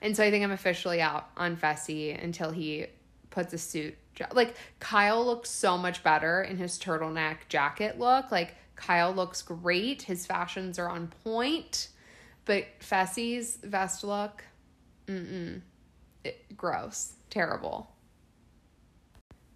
[0.01, 2.87] And so I think I'm officially out on Fessy until he
[3.31, 3.97] puts a suit.
[4.33, 8.31] Like Kyle looks so much better in his turtleneck jacket look.
[8.31, 10.03] Like Kyle looks great.
[10.03, 11.89] His fashions are on point.
[12.45, 14.45] But Fessy's vest look,
[15.07, 15.61] mm-mm.
[16.25, 17.15] It, gross.
[17.31, 17.91] Terrible.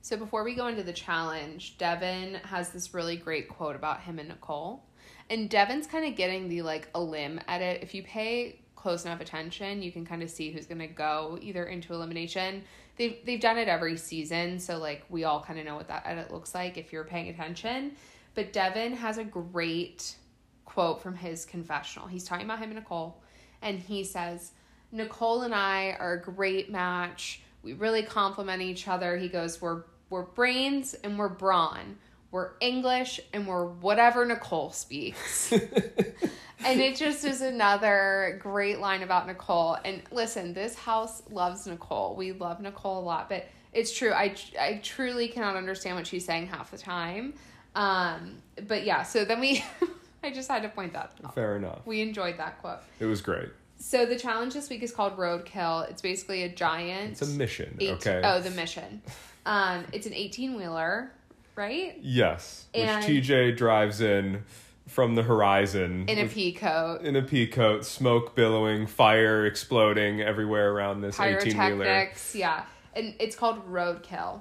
[0.02, 4.18] So before we go into the challenge, Devin has this really great quote about him
[4.20, 4.84] and Nicole.
[5.28, 7.80] And Devin's kind of getting the like a limb edit.
[7.82, 11.64] If you pay close enough attention, you can kind of see who's gonna go either
[11.64, 12.62] into elimination.
[12.96, 16.02] They've they've done it every season, so like we all kind of know what that
[16.06, 17.92] edit looks like if you're paying attention.
[18.34, 20.16] But Devin has a great
[20.64, 22.06] quote from his confessional.
[22.06, 23.22] He's talking about him and Nicole,
[23.62, 24.52] and he says,
[24.92, 27.42] Nicole and I are a great match.
[27.62, 29.16] We really complement each other.
[29.16, 31.98] He goes, We're we're brains and we're brawn.
[32.30, 35.52] We're English and we're whatever Nicole speaks.
[36.64, 39.76] and it just is another great line about Nicole.
[39.84, 42.16] And listen, this house loves Nicole.
[42.16, 44.12] We love Nicole a lot, but it's true.
[44.12, 47.34] I I truly cannot understand what she's saying half the time.
[47.74, 49.62] Um, but yeah, so then we
[50.22, 51.34] I just had to point that out.
[51.34, 51.80] Fair enough.
[51.86, 52.78] We enjoyed that quote.
[53.00, 53.50] It was great.
[53.78, 55.90] So the challenge this week is called Roadkill.
[55.90, 57.12] It's basically a giant.
[57.12, 57.76] It's a mission.
[57.78, 58.22] eight- okay.
[58.24, 59.02] Oh, the mission.
[59.44, 61.12] Um, it's an eighteen wheeler,
[61.54, 61.98] right?
[62.00, 62.64] Yes.
[62.74, 64.42] Which TJ drives in
[64.86, 67.00] from the horizon In a pea coat.
[67.02, 71.84] in a pea coat, smoke billowing, fire exploding everywhere around this eighteen wheeler.
[71.84, 72.64] Pyrotechnics, yeah.
[72.94, 74.40] And it's called Roadkill.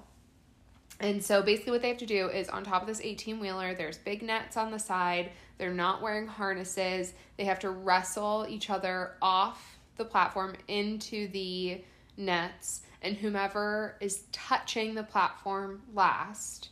[0.99, 3.73] And so basically what they have to do is on top of this 18 wheeler,
[3.73, 5.31] there's big nets on the side.
[5.57, 7.13] They're not wearing harnesses.
[7.37, 11.81] They have to wrestle each other off the platform into the
[12.15, 12.81] nets.
[13.01, 16.69] And whomever is touching the platform last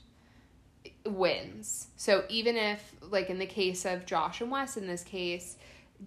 [1.06, 1.88] wins.
[1.96, 5.58] So even if, like in the case of Josh and Wes, in this case,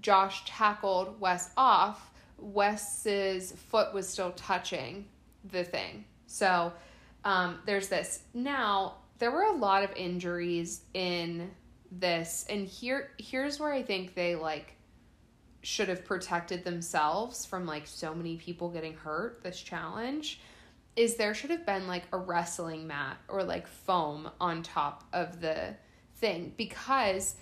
[0.01, 5.07] Josh tackled Wes off, Wes's foot was still touching
[5.51, 6.05] the thing.
[6.27, 6.73] So
[7.25, 8.23] um, there's this.
[8.35, 11.51] Now there were a lot of injuries in
[11.91, 14.75] this, and here here's where I think they like
[15.63, 20.41] should have protected themselves from like so many people getting hurt this challenge
[20.97, 25.41] is there should have been like a wrestling mat or like foam on top of
[25.41, 25.75] the
[26.17, 27.37] thing because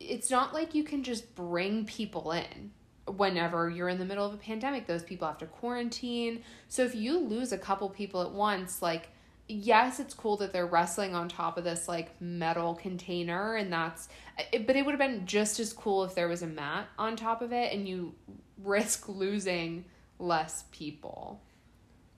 [0.00, 2.70] it's not like you can just bring people in
[3.16, 6.94] whenever you're in the middle of a pandemic those people have to quarantine so if
[6.94, 9.10] you lose a couple people at once like
[9.48, 14.08] yes, it's cool that they're wrestling on top of this like metal container, and that's.
[14.36, 17.42] But it would have been just as cool if there was a mat on top
[17.42, 18.14] of it, and you
[18.62, 19.84] risk losing
[20.18, 21.40] less people.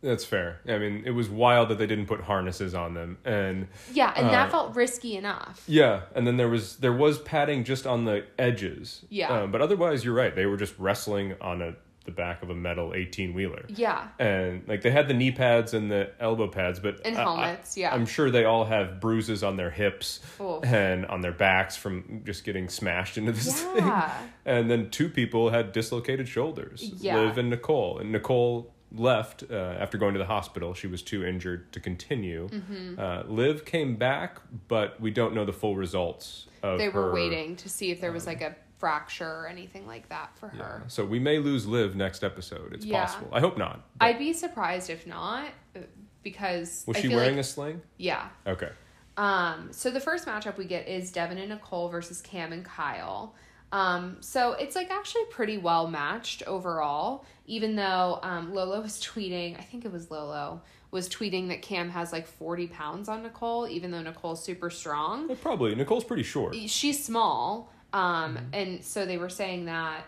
[0.03, 0.61] That's fair.
[0.69, 4.29] I mean, it was wild that they didn't put harnesses on them, and Yeah, and
[4.29, 5.63] Uh, that felt risky enough.
[5.67, 9.05] yeah, and then there was there was padding just on the edges.
[9.09, 9.31] Yeah.
[9.43, 10.35] um, but otherwise, you're right.
[10.35, 13.65] They were just wrestling on a the back of a metal eighteen wheeler.
[13.69, 14.07] Yeah.
[14.21, 17.25] and like they had the knee pads and the elbow pads, but And I- I-
[17.25, 17.93] helmets, yeah.
[17.93, 20.63] I'm sure they all have bruises on their hips Oof.
[20.65, 23.79] and on their backs from just getting smashed into this thing.
[23.79, 24.13] Yeah.
[24.47, 27.17] And then two people had dislocated shoulders, Yeah.
[27.17, 27.99] Liv and Nicole.
[27.99, 30.75] And Nicole left uh, after going to the hospital.
[30.75, 32.49] She was too injured to continue.
[32.49, 32.99] Mm-hmm.
[33.01, 37.13] Uh, Liv came back, but we don't know the full results of They were her-
[37.15, 40.63] waiting to see if there was like a fracture or anything like that for Yeah.
[40.63, 40.85] her.
[40.89, 42.73] So we may lose Liv next episode.
[42.75, 43.05] It's Yeah.
[43.07, 43.29] possible.
[43.33, 43.81] I hope not.
[43.99, 45.81] but- I'd be surprised if not, uh,
[46.23, 47.83] because was I she wearing like, a sling?
[47.97, 48.29] yeah.
[48.47, 48.71] Okay.
[49.17, 53.35] Um, so the first matchup we get is Devin and Nicole versus Cam and Kyle.
[53.73, 59.59] Um, so it's like actually pretty well matched overall, even though um, Lolo was tweeting,
[59.59, 63.69] I think it was Lolo, was tweeting that Cam has like 40 pounds on Nicole,
[63.69, 65.29] even though Nicole's super strong.
[65.29, 65.75] Well, probably.
[65.75, 66.55] Nicole's pretty short.
[66.55, 67.73] She's small.
[67.93, 70.05] Um, and so they were saying that.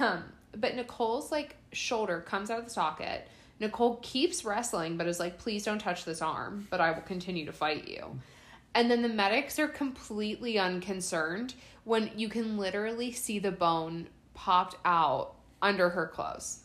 [0.00, 0.24] Um,
[0.56, 3.28] but Nicole's like shoulder comes out of the socket.
[3.60, 7.46] Nicole keeps wrestling, but is like, please don't touch this arm, but I will continue
[7.46, 8.18] to fight you.
[8.74, 14.76] And then the medics are completely unconcerned when you can literally see the bone popped
[14.84, 16.60] out under her clothes.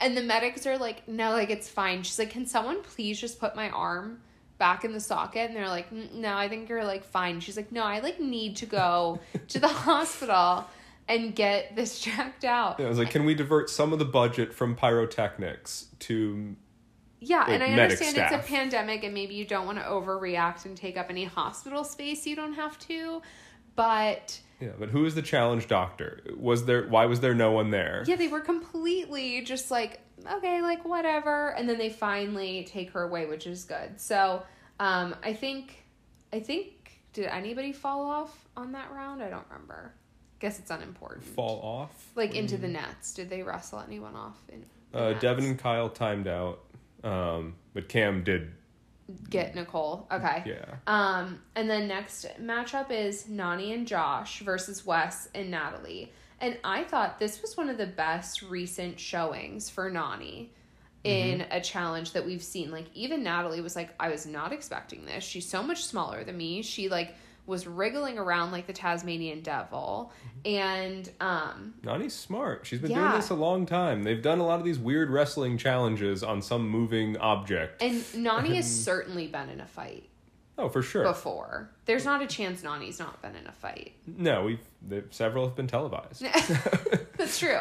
[0.00, 2.02] And the medics are like, no, like it's fine.
[2.02, 4.20] She's like, can someone please just put my arm
[4.58, 5.48] back in the socket?
[5.48, 7.40] And they're like, "Mm, no, I think you're like fine.
[7.40, 10.66] She's like, no, I like need to go to the hospital
[11.08, 12.80] and get this checked out.
[12.80, 16.56] Yeah, I was like, can we divert some of the budget from pyrotechnics to
[17.20, 19.84] Yeah, and like, I medic understand it's a pandemic and maybe you don't want to
[19.84, 23.22] overreact and take up any hospital space you don't have to.
[23.76, 24.70] But yeah?
[24.78, 26.20] But who is the challenge doctor?
[26.36, 26.86] Was there?
[26.88, 28.04] Why was there no one there?
[28.06, 31.50] yeah, they were completely just like, okay, like whatever.
[31.50, 34.00] And then they finally take her away, which is good.
[34.00, 34.42] So
[34.80, 35.84] um, I think,
[36.32, 39.22] I think, did anybody fall off on that round?
[39.22, 39.92] I don't remember.
[40.40, 41.24] Guess it's unimportant.
[41.24, 42.10] Fall off.
[42.16, 43.14] Like into the nets.
[43.14, 44.36] Did they wrestle anyone off?
[44.52, 45.14] In Uh?
[45.14, 46.60] Devin and Kyle timed out,
[47.02, 48.52] um, but Cam did.
[49.28, 50.06] Get Nicole.
[50.10, 50.42] Okay.
[50.46, 50.76] Yeah.
[50.86, 56.12] Um, and then next matchup is Nany and Josh versus Wes and Natalie.
[56.40, 60.48] And I thought this was one of the best recent showings for Nany
[61.04, 62.70] in a challenge that we've seen.
[62.70, 65.22] Like even Natalie was like, I was not expecting this.
[65.22, 66.62] She's so much smaller than me.
[66.62, 67.14] She like
[67.46, 70.12] was wriggling around like the Tasmanian devil.
[70.44, 72.66] And um Nany's smart.
[72.66, 73.00] She's been Yeah.
[73.08, 74.02] doing this a long time.
[74.02, 77.82] They've done a lot of these weird wrestling challenges on some moving object.
[77.82, 80.08] and Nany has certainly been in a fight
[80.58, 81.04] oh, for sure.
[81.04, 81.70] before.
[81.86, 83.92] There's not a chance Nany's not been in a fight.
[84.06, 86.22] No, we've several have been televised.
[87.16, 87.60] That's true.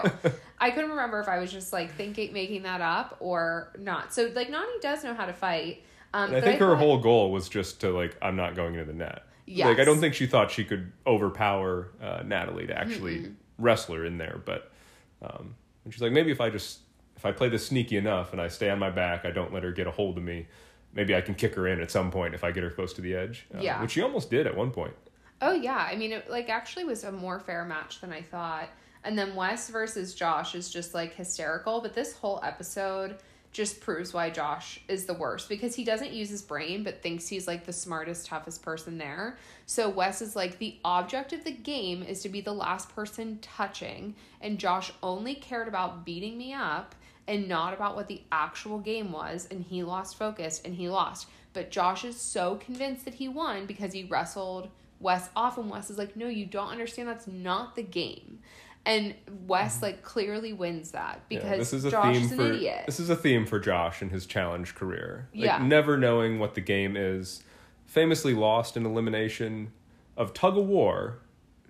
[0.60, 4.14] I couldn't remember if I was just like thinking, making that up or not.
[4.14, 5.84] So like Nany does know how to fight.
[6.14, 8.86] Um, I think her thought- whole goal was just to like, I'm not going into
[8.86, 9.24] the net.
[9.46, 9.68] Yes.
[9.68, 14.06] Like I don't think she thought she could overpower uh, Natalie to actually wrestle her
[14.06, 14.42] in there.
[14.46, 14.72] But
[15.22, 16.80] um, and she's like, maybe if I just
[17.18, 19.64] if I play this sneaky enough and I stay on my back, I don't let
[19.64, 20.48] her get a hold of me.
[20.94, 23.02] Maybe I can kick her in at some point if I get her close to
[23.02, 23.48] the edge.
[23.54, 23.82] Uh, Yeah.
[23.82, 24.94] which she almost did at one point.
[25.42, 28.70] Oh yeah, I mean it like actually was a more fair match than I thought.
[29.04, 33.18] And then Wes versus Josh is just like hysterical, but this whole episode
[33.54, 37.28] just proves why Josh is the worst because he doesn't use his brain but thinks
[37.28, 39.38] he's like the smartest, toughest person there.
[39.68, 43.38] So Wes is like the object of the game is to be the last person
[43.42, 46.96] touching and Josh only cared about beating me up
[47.28, 51.28] and not about what the actual game was and he lost focus and he lost.
[51.54, 55.90] But Josh is so convinced that he won because he wrestled Wes off and Wes
[55.90, 58.40] is like, "No, you don't understand that's not the game."
[58.86, 59.14] And
[59.48, 59.86] Wes mm-hmm.
[59.86, 62.84] like clearly wins that Yeah, because this is a Josh theme is an for idiot.
[62.86, 65.30] this is a theme for Josh in his challenge career.
[65.34, 65.58] Like Yeah.
[65.60, 67.44] never knowing what the game is.
[67.86, 69.72] Famously lost in elimination
[70.18, 71.20] of tug of war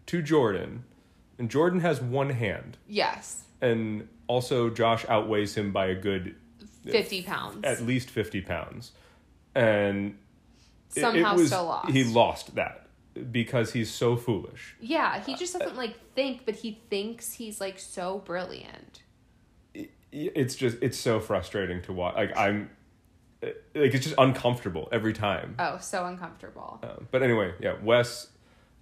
[0.08, 0.86] to Jordan,
[1.38, 3.44] and Jordan has one hand, yes.
[3.62, 6.36] and also Josh outweighs him by a good
[6.86, 7.64] 50 pounds.
[7.64, 8.92] at least fifty pounds,
[9.56, 10.18] and
[10.96, 11.92] it- it Somehow was- still lost.
[11.92, 12.83] He lost that
[13.32, 14.76] because he's so foolish.
[14.80, 19.02] yeah, he just doesn't like think, but he thinks he's like so brilliant.
[20.12, 22.16] It's just it's so frustrating to watch.
[22.16, 22.70] Like I'm,
[23.42, 25.56] like it's just uncomfortable every time.
[25.58, 26.80] Oh, so uncomfortable.
[26.84, 28.28] Um, but anyway, yeah, Wes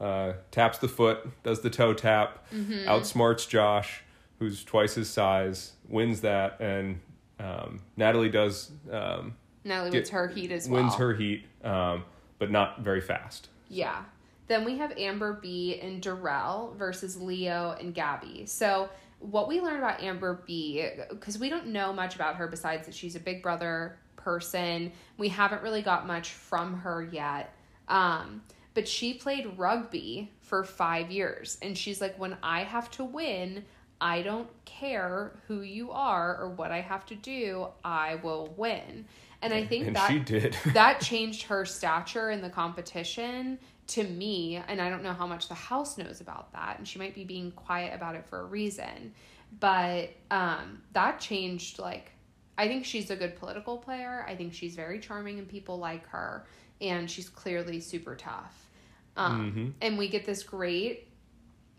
[0.02, 2.89] uh, taps the foot, does the toe tap, Mm-hmm.
[2.89, 4.04] outsmarts Josh,
[4.39, 7.00] who's twice his size, wins that, and
[7.39, 10.82] um, Natalie does um, Natalie Get- wins her heat as well.
[10.84, 12.04] wins her heat, um,
[12.39, 13.48] but not very fast.
[13.70, 14.04] Yeah.
[14.52, 18.46] Then we have Amber B and Darrell versus Leo and Gabby.
[18.48, 22.86] So what we learned about Amber B, because we don't know much about her besides
[22.86, 24.92] that she's a Big Brother person.
[25.18, 27.56] We haven't really got much from her yet.
[27.88, 28.42] Um,
[28.74, 33.64] but she played rugby for five years, and she's like, when I have to win,
[34.02, 39.06] I don't care who you are or what I have to do, I will win.
[39.42, 40.58] And I think And that she did.
[40.74, 45.48] that changed her stature in the competition to me and i don't know how much
[45.48, 48.46] the house knows about that and she might be being quiet about it for a
[48.46, 49.13] reason
[49.60, 52.12] but um that changed like
[52.58, 56.08] i think she's a good political player i think she's very charming and people like
[56.08, 56.46] her
[56.80, 58.70] and she's clearly super tough
[59.17, 61.08] um and we get this great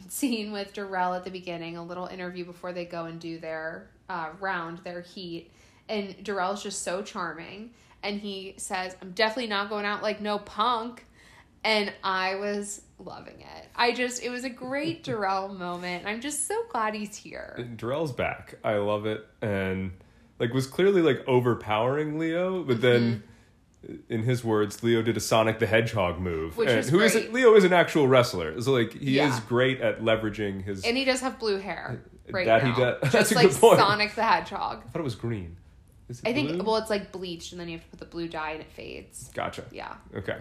[0.09, 3.91] scene with Darrell at the beginning, a little interview before they go and do their
[4.09, 5.51] uh, round, their heat.
[5.89, 7.71] And Darrell's just so charming.
[8.03, 11.07] And he says, I'm definitely not going out like no punk.
[11.65, 13.67] And I was loving it.
[13.77, 16.07] I just, it was a great Darrell moment.
[16.07, 17.69] I'm just so glad he's here.
[17.77, 18.57] Darrell's back.
[18.65, 19.93] I love it, and
[20.39, 22.83] like was clearly like overpowering Leo, but mm-hmm.
[22.83, 23.23] then.
[24.09, 27.33] In his words, Leo did a Sonic the Hedgehog move, Which and who is great.
[27.33, 29.35] Leo is an actual wrestler, so like he Yeah.
[29.35, 30.85] is great at leveraging his.
[30.85, 33.49] And he does have blue hair uh, right That he does- that's Just a like
[33.49, 33.81] good point.
[33.81, 34.85] Sonic the Hedgehog.
[34.87, 35.57] I thought it was green.
[36.09, 38.29] It I think, well, it's like bleached and then you have to put the blue
[38.29, 39.31] dye and it fades.
[39.35, 39.65] Gotcha.
[39.73, 39.95] Yeah.
[40.15, 40.39] Okay.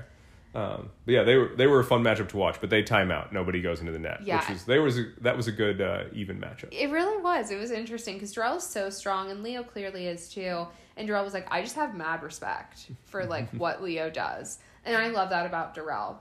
[0.54, 3.10] Um, but yeah, they were they were a fun matchup to watch, but they time
[3.10, 3.32] out.
[3.32, 4.22] Nobody goes into the net.
[4.24, 4.40] Yeah.
[4.40, 6.68] Which was they was a, that was a good uh, even matchup.
[6.72, 7.52] It really was.
[7.52, 10.68] It was interesting because Darrell is so strong, and Leo clearly is too.
[10.98, 14.98] And Darrell was like, I just have mad respect for like what Leo does, and
[14.98, 16.20] I love that about Darrell.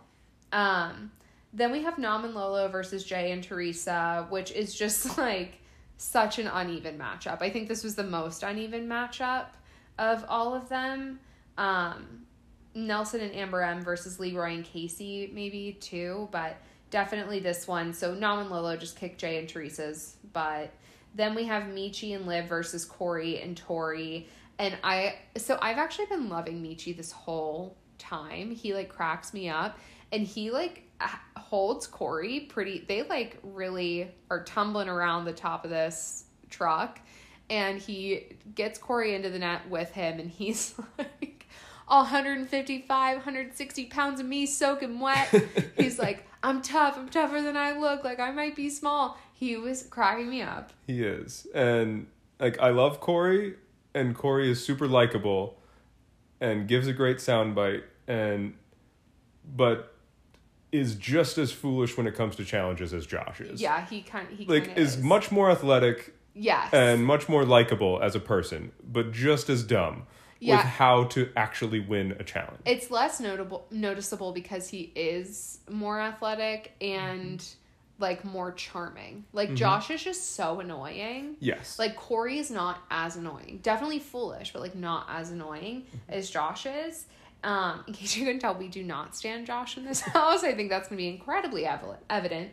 [0.52, 1.10] Um,
[1.52, 5.58] then we have Nam and Lolo versus Jay and Teresa, which is just like
[5.96, 7.42] such an uneven matchup.
[7.42, 9.46] I think this was the most uneven matchup
[9.98, 11.18] of all of them.
[11.58, 12.26] Um,
[12.74, 16.56] Nelson and Amber M versus Leroy and Kaycee, maybe too, but
[16.90, 17.92] definitely this one.
[17.92, 20.72] So Nam and Lolo just kick Jay and Teresa's But
[21.14, 24.28] Then we have Mechie and Liv versus Cory and Tori.
[24.58, 28.50] And I, so I've actually been loving Mechie this whole time.
[28.50, 29.78] He like cracks me up
[30.12, 30.84] and he like
[31.36, 37.00] holds Cory pretty, they like really are tumbling around the top of this truck
[37.50, 41.29] and he gets Cory into the net with him, and he's like,
[41.90, 45.28] 155, 160 pounds of me soaking wet.
[45.76, 49.18] he's like, I'm tough, I'm tougher than I look, like I might be small.
[49.34, 50.72] He was cracking me up.
[50.86, 52.06] He is, and
[52.38, 53.56] like I love Cory,
[53.94, 55.58] and Cory is super likable,
[56.40, 58.54] and gives a great soundbite, and
[59.56, 59.94] but
[60.72, 63.60] is just as foolish when it comes to challenges as Josh is.
[63.60, 68.00] Yeah, he kind he like kinda is much more athletic yes and much more likable
[68.00, 70.06] as a person, but just as dumb
[70.40, 70.56] Yeah.
[70.56, 72.60] with how to actually win a challenge.
[72.64, 77.44] it's less notable noticeable because he is more athletic and
[77.98, 79.26] like more charming.
[79.34, 81.36] Like Josh is just so annoying.
[81.40, 81.78] yes.
[81.78, 83.60] Like Cory is not as annoying.
[83.62, 87.04] Definitely foolish, but like not as annoying as Josh is.
[87.44, 90.42] Um, in case you couldn't tell, we do not stand Josh in this house.
[90.44, 92.50] I think that's gonna be incredibly evi- evident.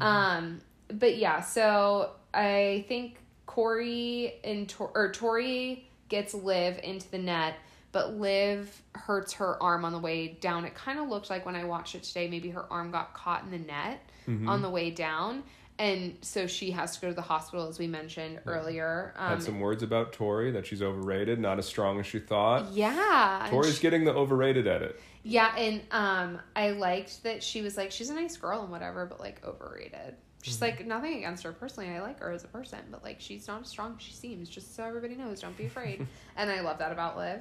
[0.00, 3.16] Um, but yeah, so I think
[3.46, 7.54] Cory and Tor- or Tori gets Liv into the net,
[7.90, 10.64] but Liv hurts her arm on the way down.
[10.64, 13.42] It kind of looked like when I watched it today, maybe her arm got caught
[13.44, 14.00] in the net
[14.46, 15.42] on the way down.
[15.78, 19.14] And so she has to go to the hospital, as we mentioned earlier.
[19.16, 22.70] Um, Had some words about Tori that she's overrated, not as strong as she thought.
[22.72, 23.48] yeah.
[23.50, 25.00] Tori's she- getting the overrated edit.
[25.24, 29.06] yeah, and um, I liked that she was like, she's a nice girl and whatever,
[29.06, 30.14] but like overrated.
[30.42, 30.64] She's Mm-hmm.
[30.64, 31.88] like nothing against her personally.
[31.90, 34.48] I like her as a person, but like she's not as strong as she seems.
[34.50, 36.06] Just so everybody knows, don't be afraid.
[36.36, 37.40] and I love that about Liv.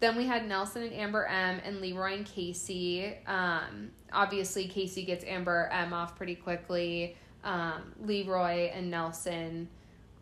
[0.00, 3.16] Then we had Nelson and Amber M and Leroy and Kaycee.
[3.28, 7.16] Um, obviously Kaycee gets Amber M off pretty quickly.
[7.44, 9.68] Um, Leroy and Nelson,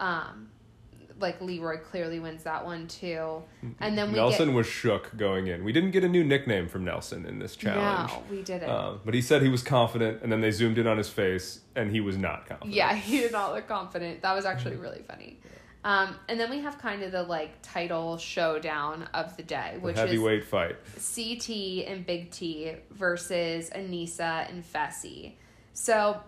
[0.01, 0.49] um,
[1.19, 3.43] like Leroy clearly wins that one too.
[3.81, 5.65] And then we Nelson get was shook going in.
[5.65, 8.13] We didn't get a new nickname from Nelson in this challenge.
[8.13, 8.69] no, we didn't.
[8.69, 11.61] Um, but he said he was confident, and then they zoomed in on his face,
[11.75, 12.75] and he was not confident.
[12.75, 14.23] Yeah, he did not look confident.
[14.23, 15.39] That was actually really funny.
[15.85, 19.95] Um, and then we have kind of the like title showdown of the day, which
[19.95, 20.77] is The heavyweight fight.
[20.97, 25.35] CT and Big T versus Aneesa and Fessy.
[25.73, 26.21] So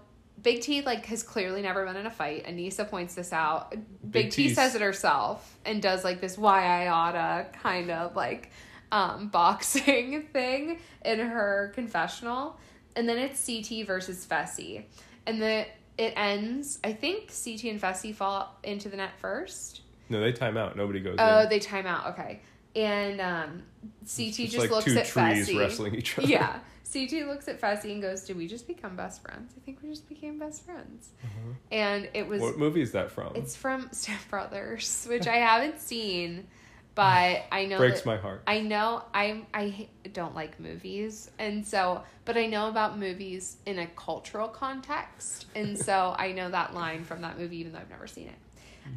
[0.43, 2.47] Big T like has clearly never been in a fight.
[2.47, 3.71] Aneesa points this out.
[3.71, 3.81] Big,
[4.11, 8.51] Big T says it herself and does like this why I oughta kind of like
[8.93, 12.59] um, boxing thing in her confessional.
[12.97, 14.85] And then it's CT versus Fessy.
[15.27, 15.67] And the
[15.97, 19.81] it ends, I think CT and Fessy fall into the net first.
[20.09, 20.77] No, they time out.
[20.77, 21.49] Nobody goes Oh, in.
[21.49, 22.07] they time out.
[22.19, 22.41] Okay.
[22.77, 23.63] and um,
[24.07, 25.59] CT It's just like looks two at trees Fessy.
[25.59, 26.29] wrestling each other.
[26.29, 26.61] Yeah.
[26.93, 29.53] CT looks at Fessy and goes, Did we just become best friends?
[29.57, 31.11] I think we just became best friends.
[31.25, 31.51] Mm-hmm.
[31.73, 32.41] And it was.
[32.41, 33.35] What movie is that from?
[33.37, 36.47] it's from Step Brothers, which I haven't seen,
[36.95, 38.43] but I know Breaks that, my heart.
[38.47, 43.79] I know I'm I don't like movies, and so but I know about movies in
[43.81, 47.91] a cultural context, and so I know that line from that movie, even though I've
[47.91, 48.37] never seen it.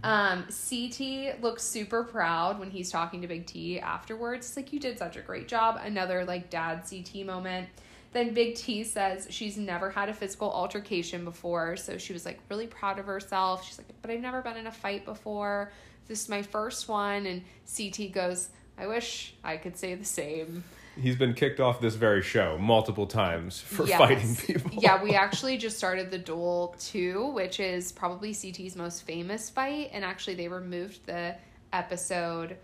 [0.03, 4.47] Um, CT looks super proud when he's talking to Big T afterwards.
[4.47, 5.79] It's like you did such a great job.
[5.83, 7.67] Another like dad CT moment.
[8.13, 12.39] Then Big T says she's never had a physical altercation before, so she was like
[12.49, 13.65] really proud of herself.
[13.65, 15.71] She's like, but I've never been in a fight before.
[16.07, 17.25] This is my first one.
[17.25, 20.63] And CT goes, I wish I could say the same.
[20.99, 23.97] He's been kicked off this very show multiple times for Yes.
[23.97, 24.71] fighting people.
[24.83, 29.89] yeah, we actually just started the Duel 2, which is probably CT's most famous fight.
[29.93, 31.35] And actually, they removed the
[31.71, 32.57] episode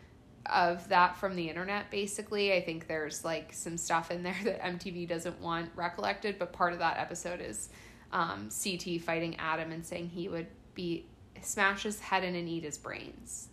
[0.46, 2.54] of that from the internet, basically.
[2.54, 6.74] I think there's like some stuff in there that MTV doesn't want recollected, but part
[6.74, 7.70] of that episode is
[8.12, 11.06] um, CT fighting Adam and saying he would be
[11.42, 13.48] smash his head in and eat his brains.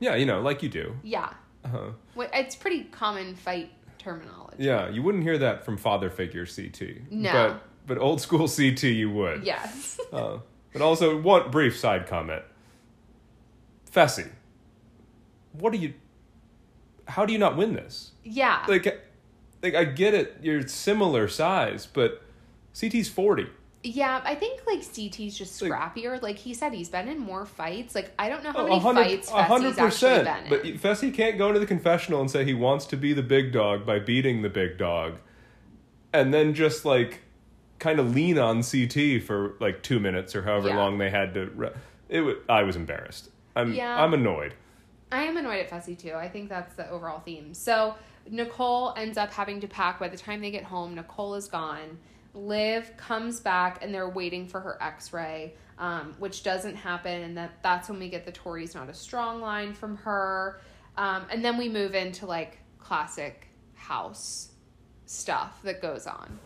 [0.00, 0.96] Yeah, you know, like you do.
[1.02, 1.30] Yeah.
[1.64, 1.90] Uh-huh.
[2.34, 3.70] It's pretty common fight
[4.06, 4.56] terminology.
[4.58, 7.10] Yeah, you wouldn't hear that from father figure CT.
[7.10, 7.32] No.
[7.32, 9.44] But but old school CT you would.
[9.44, 10.00] Yes.
[10.12, 10.38] Uh,
[10.72, 12.42] but also one brief side comment.
[13.90, 14.28] Fessy,
[15.52, 15.94] what do you
[17.08, 18.12] how do you not win this?
[18.24, 18.64] yeah.
[18.68, 19.02] Like
[19.62, 22.22] like I get it, you're similar size, but
[22.72, 23.46] CT's 40.
[23.88, 26.20] Yeah, I think like CT's just scrappier.
[26.20, 27.94] Like he said, he's been in more fights.
[27.94, 30.50] Like I don't know how Oh, many fights Fessy's actually been in.
[30.50, 33.52] But Fessy can't go into the confessional and say he wants to be the big
[33.52, 35.18] dog by beating the big dog,
[36.12, 37.20] and then just like
[37.78, 40.78] kind of lean on CT for like two minutes or however Yeah.
[40.78, 41.46] long they had to.
[41.54, 41.70] Re-
[42.08, 43.30] it was, I was embarrassed.
[43.54, 44.02] I'm Yeah.
[44.02, 44.54] I'm annoyed.
[45.12, 46.14] I am annoyed at Fessy too.
[46.14, 47.54] I think that's the overall theme.
[47.54, 47.94] So
[48.28, 50.00] Nicole ends up having to pack.
[50.00, 51.98] By the time they get home, Nicole is gone.
[52.36, 57.62] Liv comes back and they're waiting for her X-ray, um, which doesn't happen, and that
[57.62, 60.60] that's when we get the Tori's not a strong line from her,
[60.96, 64.50] um, and then we move into like classic house
[65.06, 66.38] stuff that goes on.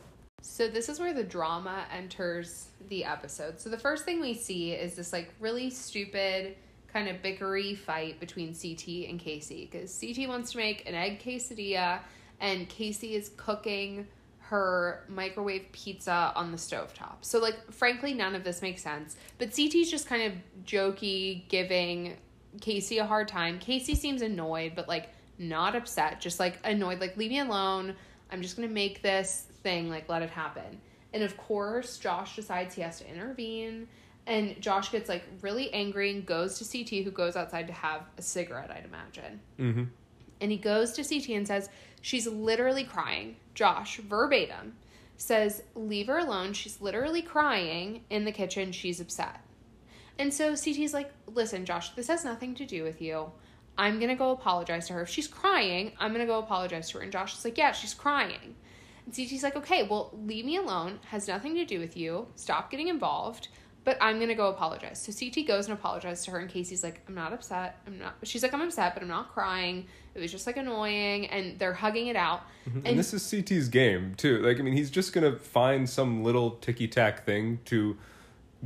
[0.43, 3.61] So this is where the drama enters the episode.
[3.61, 6.57] So the first thing we see is this like really stupid
[6.93, 11.23] kind of bickery fight between CT and Kaycee because CT wants to make an egg
[11.23, 12.01] quesadilla
[12.41, 14.07] and Kaycee is cooking
[14.51, 17.19] her microwave pizza on the stovetop.
[17.21, 19.17] So like frankly none of this makes sense.
[19.39, 20.33] But CT's just kind of
[20.65, 22.17] jokey giving
[22.59, 23.61] Kaycee a hard time.
[23.61, 27.95] Kaycee seems annoyed but like not upset, just like annoyed like leave me alone.
[28.33, 30.81] I'm just to make this thing like let it happen.
[31.15, 33.87] And of course, Josh decides he has to intervene
[34.27, 38.03] and Josh gets like really angry and goes to CT who goes outside to have
[38.19, 39.39] a cigarette, I'd imagine.
[39.61, 39.85] Mm-hmm.
[40.41, 41.69] And he goes to CT and says,
[42.01, 43.37] She's literally crying.
[43.55, 44.77] Josh, verbatim,
[45.17, 46.53] says, Leave her alone.
[46.53, 48.73] She's literally crying in the kitchen.
[48.73, 49.41] She's upset.
[50.19, 53.31] And so CT's like, Listen, Josh, this has nothing to do with you.
[53.79, 55.03] I'm going to go apologize to her.
[55.03, 57.05] If she's crying, I'm going to go apologize to her.
[57.05, 58.55] And Josh is like, Yeah, she's crying.
[59.05, 61.01] And CT's like, Okay, well, leave me alone.
[61.07, 62.27] Has nothing to do with you.
[62.37, 63.49] Stop getting involved.
[63.83, 65.01] But I'm gonna go apologize.
[65.01, 67.81] So CT goes and apologizes to her, and Kaycee's like, I'm not upset.
[67.87, 68.17] I'm not.
[68.25, 69.87] She's like, I'm upset, but I'm not crying.
[70.15, 72.43] It was just like annoying, and they're hugging it out.
[72.69, 72.81] Mm-hmm.
[72.85, 74.43] And, this is CT's game too.
[74.43, 77.97] Like I mean, he's just gonna find some little ticky tack thing to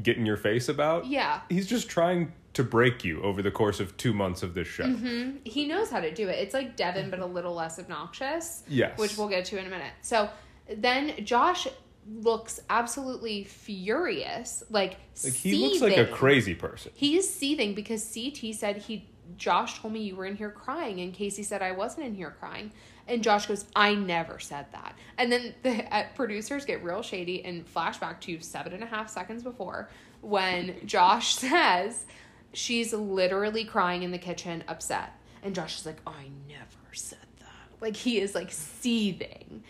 [0.02, 1.06] get in your face about.
[1.06, 4.68] Yeah, He's just trying to break you over the course of two months of this
[4.68, 4.84] show.
[4.84, 5.38] Mm-hmm.
[5.44, 6.38] he knows how to do it.
[6.38, 8.62] It's like Devin, but a little less obnoxious.
[8.68, 8.98] Yes.
[8.98, 9.92] which we'll get to in a minute.
[10.02, 10.28] So
[10.72, 11.66] then Josh
[12.08, 16.92] looks absolutely furious, like, Like he looks like a crazy person.
[16.94, 21.00] He is seething because CT said he Josh told me you were in here crying
[21.00, 22.72] and Kaycee said I wasn't in here crying.
[23.06, 24.96] And Josh goes, I never said that.
[25.18, 29.10] And then the uh, producers get real shady and flashback to seven and a half
[29.10, 29.90] seconds before
[30.20, 32.06] when Josh says
[32.52, 35.12] she's literally crying in the kitchen, upset.
[35.42, 37.80] And Josh is like, I never said that.
[37.80, 39.62] Like he is like seething.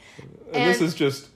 [0.52, 1.28] And, this is just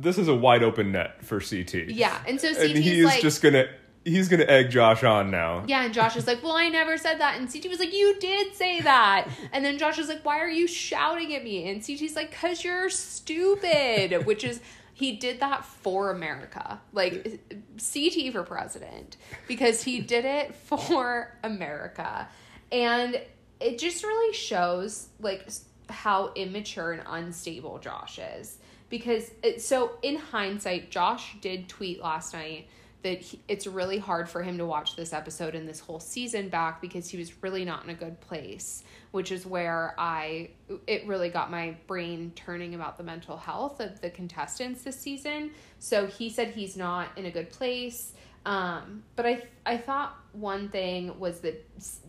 [0.00, 1.88] this is a wide open net for CT.
[1.88, 2.20] Yeah.
[2.26, 3.66] And so and CT's he is like, just gonna
[4.04, 5.64] he's gonna egg Josh on now.
[5.66, 7.38] Yeah, and Josh is like, Well, I never said that.
[7.38, 9.28] And CT was like, You did say that.
[9.52, 11.68] And then Josh is like, Why are you shouting at me?
[11.68, 14.60] And CT's like, Because you're stupid, which is,
[14.94, 16.80] he did that for America.
[16.92, 17.40] Like,
[17.78, 22.28] CT for president, because he did it for America.
[22.72, 23.20] And
[23.60, 25.48] it just really shows, like,
[25.88, 28.57] how immature and unstable Josh is.
[28.90, 32.68] Because, it, so in hindsight, Josh did tweet last night
[33.02, 36.48] that he, it's really hard for him to watch this episode and this whole season
[36.48, 38.82] back because he was really not in a good place,
[39.12, 40.50] which is where I
[40.86, 45.52] it really got my brain turning about the mental health of the contestants this season.
[45.78, 48.12] So he said he's not in a good place.
[48.46, 51.64] Um, but I I thought one thing was that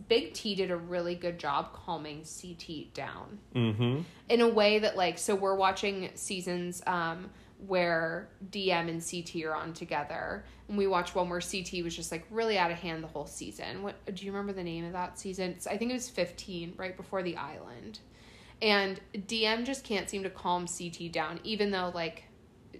[0.08, 4.00] Big T did a really good job calming CT down Mm-hmm.
[4.28, 7.30] in a way that like so we're watching seasons um
[7.66, 12.10] where Diem and CT are on together and we watch one where CT was just
[12.10, 13.82] like really out of hand the whole season.
[13.82, 15.50] What do you remember the name of that season?
[15.50, 17.98] It's, I think it was 15 right before the island.
[18.62, 22.24] And Diem just can't seem to calm CT down even though like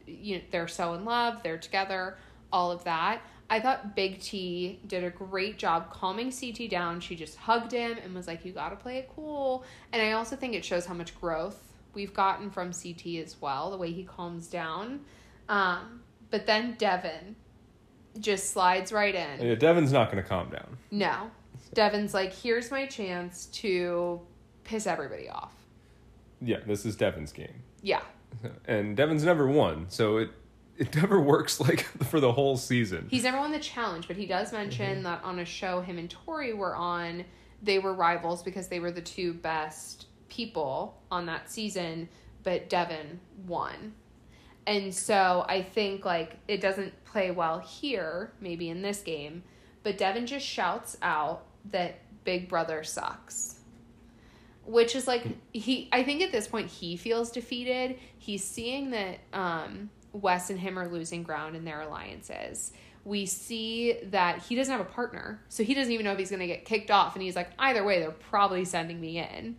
[0.07, 2.17] you know they're so in love, they're together,
[2.53, 3.21] all of that.
[3.51, 7.01] I thought Big T did a great job calming CT down.
[7.01, 9.65] She just hugged him and was like, You gotta play it cool.
[9.93, 11.61] And I also think it shows how much growth
[11.93, 15.01] we've gotten from CT as well, the way he calms down.
[15.49, 17.35] Um, but then Devin
[18.21, 19.45] just slides right in.
[19.45, 20.77] Yeah, Devin's not going to calm down.
[20.93, 21.31] No.
[21.75, 24.21] Devin's like, Here's my chance to
[24.63, 25.55] piss everybody off.
[26.41, 28.03] Yeah, this is Devin's game, Yeah.
[28.67, 30.31] and Devin's never won, so it
[30.81, 33.07] it never works like for the whole season.
[33.11, 36.11] He's never won the challenge, but he does mention that on a show him and
[36.11, 37.25] Tori were on,
[37.63, 42.09] they were rivals because they were the two best people on that season,
[42.43, 43.93] but Devin won.
[44.67, 49.43] And so I think like it doesn't play well here, maybe in this game,
[49.83, 53.57] but Devin just shouts out that Big Brother sucks.
[54.65, 57.99] Which is like he I think at this point he feels defeated.
[58.17, 62.73] He's seeing that um Wes and him are losing ground in their alliances.
[63.05, 66.31] We see that he doesn't have a partner, so he doesn't even know if he's
[66.31, 67.15] going to get kicked off.
[67.15, 69.57] And he's like, either way, they're probably sending me in.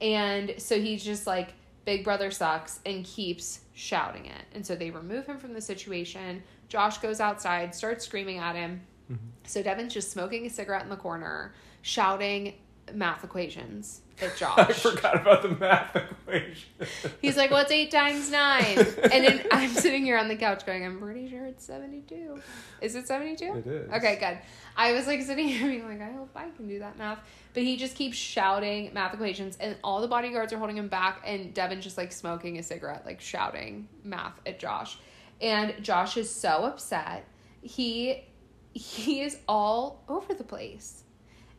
[0.00, 4.44] And so he's just like, Big Brother sucks, and keeps shouting it.
[4.54, 6.42] And so they remove him from the situation.
[6.68, 8.80] Josh goes outside, starts screaming at him.
[9.12, 9.26] Mm-hmm.
[9.44, 11.52] So Devin's just smoking a cigarette in the corner,
[11.82, 12.54] shouting
[12.92, 14.58] math equations at Josh.
[14.58, 16.70] I forgot about the math equation.
[17.22, 18.78] He's like, "What's eight times nine?
[18.78, 22.40] And then I'm sitting here on the couch going, "I'm pretty sure it's 72.
[22.80, 23.44] Is it 72?
[23.44, 23.90] It is.
[23.92, 24.38] Okay, good.
[24.76, 27.18] I was like sitting here being like, I hope I can do that math.
[27.52, 31.22] But he just keeps shouting math equations, and all the bodyguards are holding him back,
[31.24, 34.98] and Devin's just like smoking a cigarette, like shouting math at Josh.
[35.40, 37.24] And Josh is so upset.
[37.62, 38.24] He
[38.72, 41.04] he is all over the place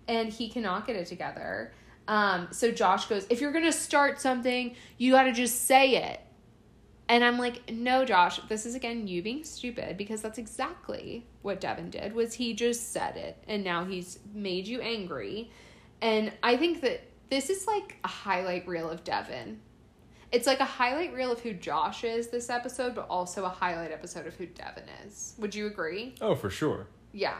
[0.08, 1.72] and he cannot get it together.
[2.08, 6.22] Um, so Josh goes, if you're gonna start something, you gotta just say it.
[7.08, 11.62] And I'm like, no, Josh, this is again you being stupid because that's exactly what
[11.62, 12.14] Devin did.
[12.14, 15.51] Was he just said it and now he's made you angry.
[16.01, 19.60] And I think that this is like a highlight reel of Devin.
[20.32, 23.91] It's like a highlight reel of who Josh is this episode, but also a highlight
[23.91, 25.36] episode of who Devin is.
[25.38, 26.16] Would you agree?
[26.20, 26.88] Oh, for sure.
[27.14, 27.38] Yeah.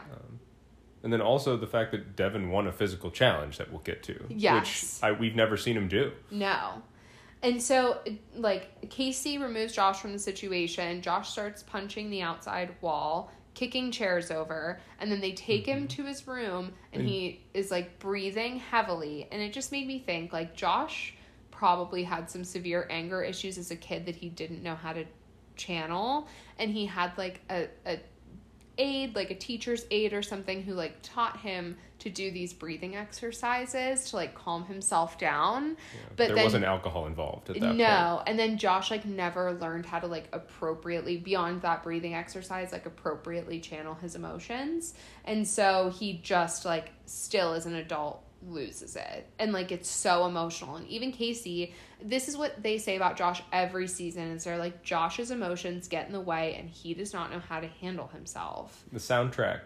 [1.06, 4.24] And then also the fact that Devin won a physical challenge that we'll get to,
[4.28, 4.98] Yes.
[5.00, 6.10] which I, we've never seen him do.
[6.32, 6.82] No.
[7.44, 8.00] And so,
[8.34, 11.00] like, Kaycee removes Josh from the situation.
[11.02, 16.02] Josh starts punching the outside wall, kicking chairs over, and then they take him mm-hmm.
[16.02, 19.28] to his room, and he is like breathing heavily.
[19.30, 21.14] And it just made me think, like, Josh
[21.52, 25.04] probably had some severe anger issues as a kid that he didn't know how to
[25.54, 26.26] channel.
[26.58, 28.00] And he had like a, a
[28.78, 32.94] aide, like a teacher's aide or something, who like taught him to do these breathing
[32.94, 35.76] exercises to like calm himself down.
[36.10, 37.78] But there then wasn't alcohol involved at that point.
[37.78, 42.72] no, and then Josh like never learned how to like appropriately beyond that breathing exercise
[42.72, 44.94] like appropriately channel his emotions.
[45.24, 49.26] And so he just like still as an adult loses it.
[49.38, 50.76] And like it's so emotional.
[50.76, 51.72] And even Kaycee,
[52.02, 56.06] this is what they say about Josh every season is they're like Josh's emotions get
[56.06, 58.84] in the way and he does not know how to handle himself.
[58.92, 59.60] The soundtrack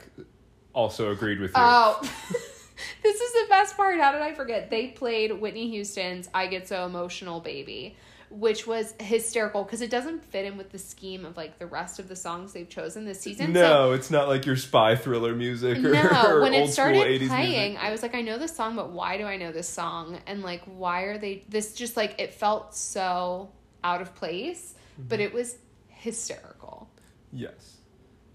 [0.72, 1.57] also agreed with you.
[1.57, 1.99] Oh,
[3.03, 3.99] this is the best part.
[3.99, 4.70] How did I forget?
[4.70, 7.97] They played Whitney Houston's I Get So Emotional Baby,
[8.31, 11.99] which was hysterical because it doesn't fit in with the scheme of like the rest
[11.99, 13.53] of the songs they've chosen this season.
[13.53, 17.01] no, it's not like your spy thriller music or, no, or when old it started
[17.28, 17.85] playing, music.
[17.85, 20.18] I was like, I know this song, but why do I know this song?
[20.26, 23.51] And like, why are they this just like it felt so
[23.83, 25.22] out of place, but Mm-hmm.
[25.22, 25.57] it was
[25.89, 26.91] hysterical.
[27.33, 27.76] Yes.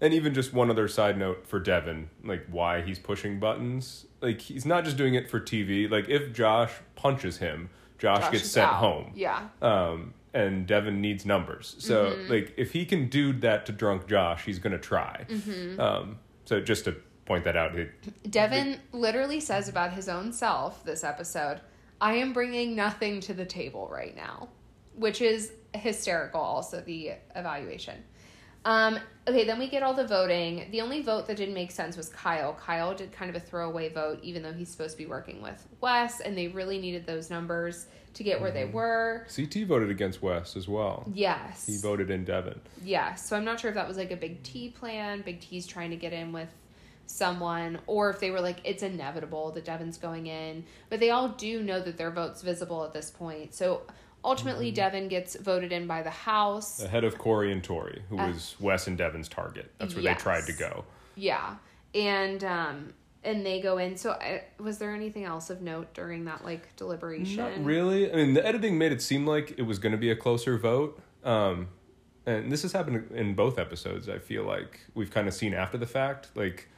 [0.00, 4.06] And even just one other side note for Devin, like why he's pushing buttons.
[4.20, 5.90] Like he's not just doing it for TV.
[5.90, 8.74] Like if Josh punches him, Josh, Josh gets sent out.
[8.76, 9.12] home.
[9.14, 9.48] Yeah.
[9.62, 11.76] Um and Devin needs numbers.
[11.78, 12.30] So Mm-hmm.
[12.30, 15.24] like if he can do that to drunk Josh, he's gonna try.
[15.28, 15.80] Mm-hmm.
[15.80, 17.90] Um so just to point that out, it,
[18.30, 21.60] Devin literally says about his own self this episode,
[22.00, 24.48] I am bringing nothing to the table right now,
[24.94, 28.02] which is hysterical, also, the evaluation.
[28.66, 28.98] Um,
[29.28, 30.66] okay, then we get all the voting.
[30.72, 32.52] The only vote that didn't make sense was Kyle.
[32.54, 35.66] Kyle did kind of a throwaway vote, even though he's supposed to be working with
[35.80, 39.24] Wes, and they really needed those numbers to get where they were.
[39.34, 41.04] CT voted against Wes as well.
[41.14, 41.64] Yes.
[41.64, 42.60] He voted in Devin.
[42.82, 43.28] Yes.
[43.28, 45.22] So I'm not sure if that was like a Big T plan.
[45.22, 46.48] Big T's trying to get in with
[47.06, 50.64] someone, or if they were like, it's inevitable that Devin's going in.
[50.90, 53.54] But they all do know that their vote's visible at this point.
[53.54, 53.82] So
[54.26, 56.82] ultimately, Devin gets voted in by the House.
[56.82, 59.72] Ahead of Cory and Tori, who Uh, was Wes and Devin's target.
[59.78, 60.84] That's where they tried to go.
[61.14, 61.54] Yeah.
[61.94, 62.92] And, um,
[63.24, 63.96] and they go in.
[63.96, 67.36] So, I, was there anything else of note during that like deliberation?
[67.36, 68.12] Not really.
[68.12, 70.58] I mean, the editing made it seem like it was going to be a closer
[70.58, 71.00] vote.
[71.24, 71.68] Um,
[72.26, 74.08] and this has happened in both episodes.
[74.08, 76.68] I feel like we've kind of seen after the fact, like,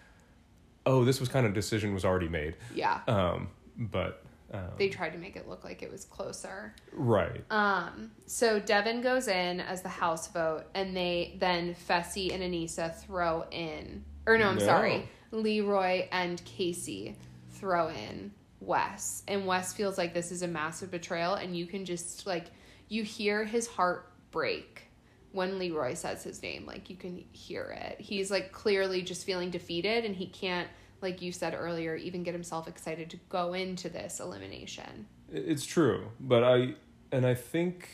[0.86, 2.56] oh, this was kind of decision was already made.
[2.74, 3.00] Yeah.
[3.08, 4.22] Um, but
[4.52, 6.74] um, they tried to make it look like it was closer.
[6.92, 7.44] right.
[7.50, 12.94] Um, so Devin goes in as the house vote, and they then Fessy and Aneesa
[13.02, 14.64] throw in, or no, I'm No.
[14.64, 17.14] sorry, Leroy and Kaycee
[17.50, 21.84] throw in Wes, and Wes feels like this is a massive betrayal, and you can
[21.84, 22.46] just like
[22.88, 24.84] you hear his heart break
[25.32, 28.00] when Leroy says his name, like you can hear it.
[28.00, 30.68] He's like clearly just feeling defeated, and he can't.
[31.00, 35.06] Like you said earlier, even get himself excited to go into this elimination.
[35.32, 36.74] It's true, but I
[37.12, 37.88] and I think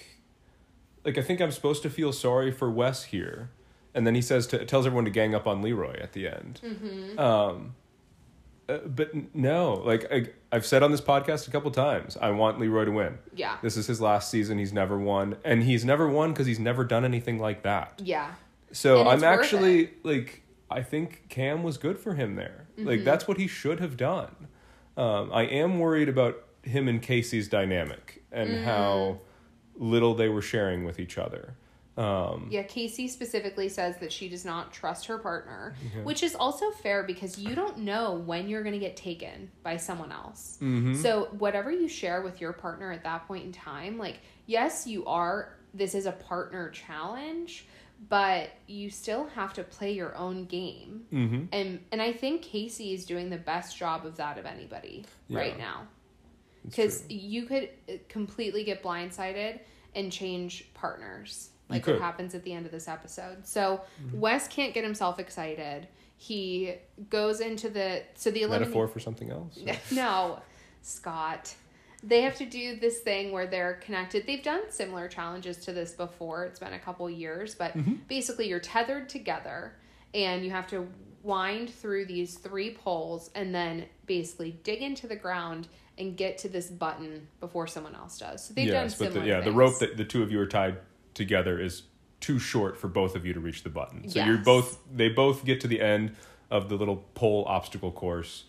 [1.04, 3.50] like I think I'm supposed to feel sorry for Wes here,
[3.94, 6.60] and then he says to tells everyone to gang up on Leroy at the end.
[6.64, 7.18] Mm-hmm.
[7.18, 7.74] Um,
[8.68, 12.58] uh, but no, like I, I've said on this podcast a couple times, I want
[12.58, 13.18] Leroy to win.
[13.34, 13.58] Yeah.
[13.62, 14.58] This is his last season.
[14.58, 18.00] He's never won, and he's never won because he's never done anything like that.
[18.02, 18.32] Yeah.
[18.72, 22.63] So I'm actually like I think Kam was good for him there.
[22.76, 22.88] Mm-hmm.
[22.88, 24.48] Like that's what he should have done.
[24.96, 28.64] Um, I am worried about him and Kaycee's dynamic and Mm.
[28.64, 29.20] how
[29.76, 31.54] little they were sharing with each other.
[31.96, 36.70] Um, Yeah, Kaycee specifically says that she does not trust her partner, which is also
[36.72, 40.58] fair because you don't know when you're going to get taken by someone else.
[40.60, 40.94] Mm-hmm.
[40.94, 45.04] So, whatever you share with your partner at that point in time, like, yes, you
[45.06, 47.66] are, this is a partner challenge,
[48.08, 51.04] but you still have to play your own game.
[51.12, 51.48] mhm.
[51.52, 55.38] And and I think Kaycee is doing the best job of that of anybody Yeah.
[55.38, 55.88] right now
[56.64, 59.60] because you could uh, completely get blindsided
[59.94, 64.20] and change partners like what happens at the end of this episode so Mm-hmm.
[64.20, 66.74] wes can't get himself excited he
[67.10, 69.58] goes into the so the elimination metaphor for something else.
[69.92, 70.40] no
[70.82, 71.54] scott
[72.06, 74.26] they have to do this thing where they're connected.
[74.26, 76.44] They've done similar challenges to this before.
[76.44, 77.94] It's been a couple years but Mm-hmm.
[78.08, 79.74] basically you're tethered together
[80.12, 80.86] and you have to
[81.22, 86.48] wind through these three poles and then basically dig into the ground and get to
[86.48, 88.44] this button before someone else does.
[88.44, 90.40] So they've done yes, but similar the, yeah, the rope that the two of you
[90.40, 90.76] are tied
[91.14, 91.84] together is
[92.20, 94.08] too short for both of you to reach the button.
[94.08, 96.16] So you're both they both get to the end
[96.50, 98.44] of the little pole obstacle course,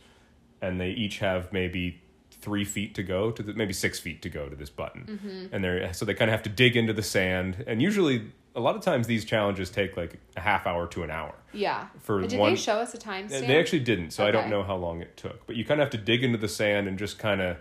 [0.62, 2.02] and they each have maybe
[2.46, 5.54] three feet to go to the maybe six feet to go to this button, Mm-hmm.
[5.54, 7.64] and they're so they kind of have to dig into the sand.
[7.68, 8.18] And usually,
[8.56, 11.34] a lot of times these challenges take like a half hour to an hour.
[11.52, 14.50] yeah for did one- they show us a timestamp They actually didn't, so I don't
[14.50, 15.46] know how long it took.
[15.48, 17.58] But you kind of have to dig into the sand and just kind of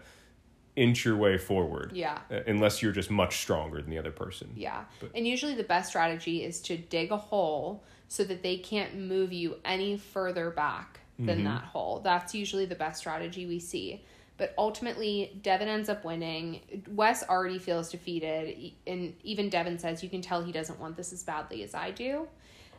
[0.77, 1.91] inch your way forward.
[1.95, 2.19] Yeah.
[2.31, 4.49] Uh, Unless you're just much stronger than the other person.
[4.57, 4.85] Yeah.
[5.01, 8.93] But- and usually the best strategy is to dig a hole so that they can't
[8.97, 11.45] move you any further back than Mm-hmm.
[11.45, 12.01] that hole.
[12.03, 14.03] That's usually the best strategy we see.
[14.37, 16.61] But ultimately, Devin ends up winning.
[16.89, 18.73] Wes already feels defeated.
[18.87, 21.93] And even Devin says, You can tell he doesn't want this as badly as I
[21.93, 22.27] do.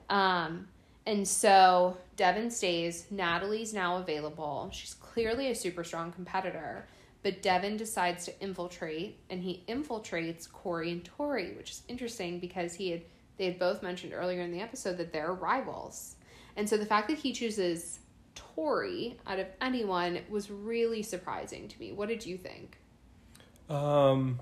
[0.09, 0.67] Um,
[1.05, 3.05] and so Devin stays.
[3.09, 4.69] Natalie's now available.
[4.73, 6.87] She's clearly a super strong competitor.
[7.23, 12.75] But Devin decides to infiltrate, and he infiltrates Cory and Tori, which is interesting because
[12.75, 13.01] he had
[13.37, 16.15] they had both mentioned earlier in the episode that they're rivals.
[16.55, 17.99] And so the fact that he chooses
[18.55, 21.91] Tori out of anyone was really surprising to me.
[21.91, 22.77] What did you think?
[23.69, 24.39] Um,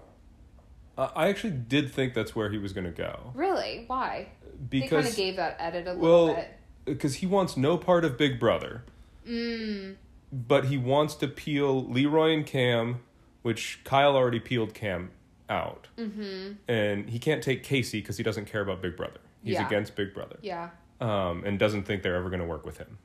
[0.97, 3.86] I actually did think that's where he was going to go Really?
[3.88, 4.28] Why?
[4.70, 6.49] Because they kind of gave that edit a little bit.
[6.86, 8.84] because he wants no part of Big Brother,
[9.28, 9.95] Mm,
[10.34, 12.99] but he wants to peel Leroy and Kam,
[13.41, 15.11] which Kyle already peeled Kam
[15.49, 16.53] out, mm-hmm.
[16.68, 19.20] and he can't take Kaycee because he doesn't care about Big Brother.
[19.43, 19.66] He's Yeah.
[19.66, 20.38] against Big Brother.
[20.41, 20.70] Yeah.
[21.01, 22.97] um, and doesn't think they're ever going to work with him.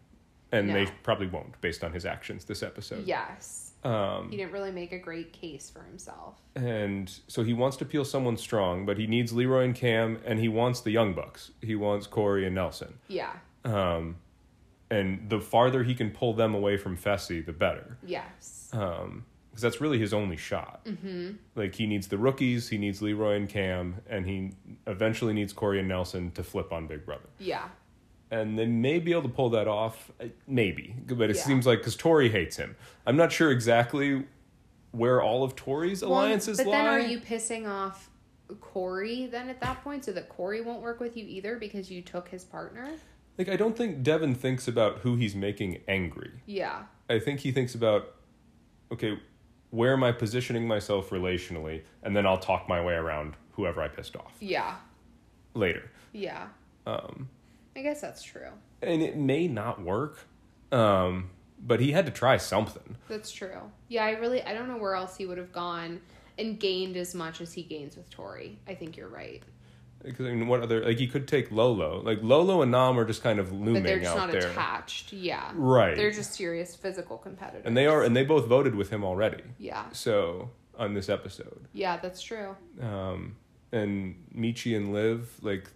[0.53, 0.73] And No.
[0.75, 3.07] they probably won't based on his actions this episode.
[3.07, 3.73] Yes.
[3.85, 6.37] Um, He didn't really make a great case for himself.
[6.57, 10.41] and so he wants to peel someone strong, but he needs Leroy and Kam, and
[10.41, 11.53] he wants the Young Bucks.
[11.61, 12.99] He wants Cory and Nelson.
[13.09, 13.33] Yeah.
[13.65, 14.17] Um,
[14.91, 17.99] and the farther he can pull them away from Fessy, the better.
[18.05, 18.69] Yes.
[18.71, 20.85] Because because that's really his only shot.
[20.85, 21.33] Mm-hmm.
[21.57, 24.53] Like he needs the rookies, he needs Leroy and Kam, and he
[24.87, 27.29] eventually needs Cory and Nelson to flip on Big Brother.
[27.39, 27.69] Yeah.
[28.31, 30.95] And they may be able to pull that off, uh, maybe.
[31.07, 31.43] But it Yeah.
[31.43, 32.77] seems like because Tori hates him.
[33.07, 34.25] I'm not sure exactly
[34.91, 36.73] where all of Tori's alliances but lie.
[36.73, 38.11] But then are you pissing off
[38.61, 42.03] Cory then at that point so that Cory won't work with you either because you
[42.03, 42.91] took his partner?
[43.39, 46.33] Like I don't think Devin thinks about who he's making angry.
[46.47, 46.85] Yeah.
[47.09, 48.15] I think he thinks about,
[48.93, 49.19] okay,
[49.71, 53.89] where am I positioning myself relationally, and then I'll talk my way around whoever I
[53.89, 54.77] pissed off Yeah.
[55.55, 55.91] later.
[56.13, 56.49] Yeah.
[56.87, 57.29] Um,
[57.79, 58.51] I guess that's true.
[58.83, 60.19] and it may not work,
[60.73, 62.97] um, but he had to try something.
[63.09, 63.61] That's true.
[63.89, 66.01] Yeah, I really I don't know where else he would have gone
[66.39, 68.59] and gained as much as he gains with Tori.
[68.69, 69.43] I think you're right.
[70.05, 73.05] Because I mean, what other like he could take Lolo, like Lolo and Nam are
[73.05, 75.13] just kind of looming But they're just out not there, attached.
[75.13, 75.51] Yeah.
[75.55, 75.97] right?
[75.97, 77.63] They're just serious physical competitors.
[77.65, 79.43] and they are, and they both voted with him already.
[79.59, 79.87] Yeah.
[79.93, 82.55] So on this episode, Yeah, that's true.
[82.81, 83.35] um,
[83.73, 85.69] and Michi and Liv, like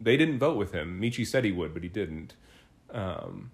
[0.00, 1.00] they didn't vote with him.
[1.00, 2.34] Mechie said he would, but he didn't.
[2.90, 3.50] Um,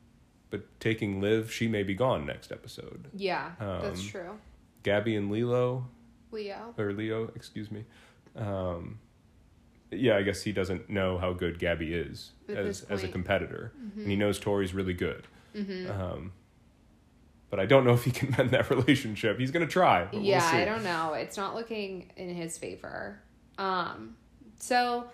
[0.50, 3.08] but taking Liv, she may be gone next episode.
[3.14, 4.38] Yeah, that's Um, true.
[4.82, 5.86] Gabby and Lilo,
[6.30, 6.74] Leo.
[6.78, 7.84] or Leo, excuse me.
[8.36, 8.98] Um,
[9.90, 13.72] yeah, I guess he doesn't know how good Gabby is At as as a competitor,
[13.96, 15.26] and he knows Tori's really good.
[15.54, 15.90] Mm-hmm.
[15.90, 16.32] Um,
[17.50, 19.38] but I don't know if he can mend that relationship.
[19.38, 20.04] He's gonna try.
[20.04, 20.56] but we'll yeah, see.
[20.58, 21.14] I don't know.
[21.14, 23.20] It's not looking in his favor.
[23.56, 24.16] Um,
[24.58, 25.06] so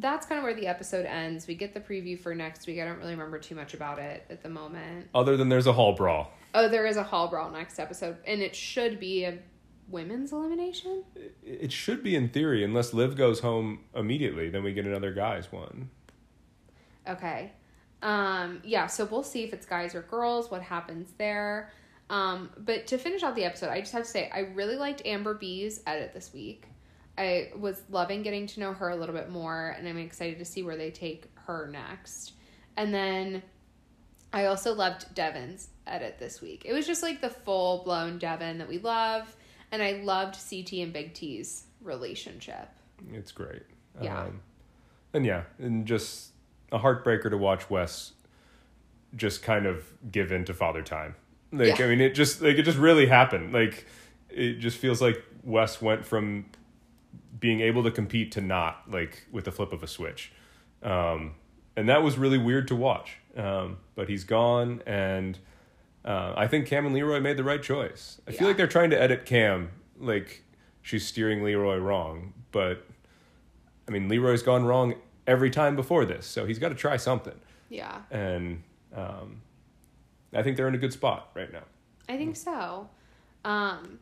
[0.00, 1.46] that's kind of where the episode ends.
[1.46, 2.80] We get the preview for next week.
[2.80, 5.08] I don't really remember too much about it at the moment.
[5.14, 6.32] Other than there's a hall brawl.
[6.54, 9.38] Oh, there is a hall brawl next episode, and it should be a
[9.88, 11.04] women's elimination.
[11.42, 15.50] It should be in theory, unless Liv goes home immediately, then we get another guys
[15.50, 15.90] one.
[17.08, 17.52] Okay.
[18.02, 21.72] Um, yeah, so we'll see if it's guys or girls, what happens there.
[22.10, 25.02] Um, but to finish out the episode, I just have to say I really liked
[25.04, 26.66] Amber B's edit this week.
[27.18, 30.44] I was loving getting to know her a little bit more, and I'm excited to
[30.44, 32.32] see where they take her next.
[32.76, 33.42] And then
[34.32, 36.62] I also loved Devin's edit this week.
[36.64, 39.34] It was just like the full blown Devin that we love,
[39.72, 42.68] and I loved CT and Big T's relationship.
[43.12, 43.62] It's great.
[44.00, 44.22] Yeah.
[44.22, 44.40] Um,
[45.12, 46.30] and yeah, and just
[46.70, 48.12] a heartbreaker to watch Wes
[49.16, 51.14] just kind of give in to father time.
[51.50, 51.86] Like Yeah.
[51.86, 53.52] I mean, it just like it just really happened.
[53.52, 53.86] Like
[54.28, 56.46] it just feels like Wes went from
[57.38, 60.32] being able to compete to not like with the flip of a switch.
[60.82, 61.34] Um,
[61.76, 63.18] and that was really weird to watch.
[63.36, 65.38] Um, but he's gone, and
[66.04, 68.20] uh, I think Kam and Leroy made the right choice.
[68.26, 70.42] I feel like they're trying to edit Kam like
[70.82, 72.84] she's steering Leroy wrong, but
[73.86, 74.94] I mean Leroy's gone wrong
[75.26, 77.38] every time before this, so he's got to try something.
[77.68, 78.00] Yeah.
[78.10, 78.62] And
[78.94, 79.42] um,
[80.32, 81.64] I think they're in a good spot right now.
[82.08, 82.88] I think so.
[83.44, 83.98] Um,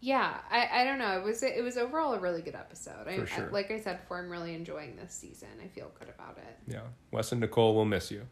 [0.00, 1.18] yeah, I, I don't know.
[1.18, 3.06] It was it was overall a really good episode.
[3.06, 3.46] I, For sure.
[3.48, 5.48] I, like I said before, I'm really enjoying this season.
[5.62, 6.56] I feel good about it.
[6.72, 8.22] Yeah, Wes and Nicole will miss you.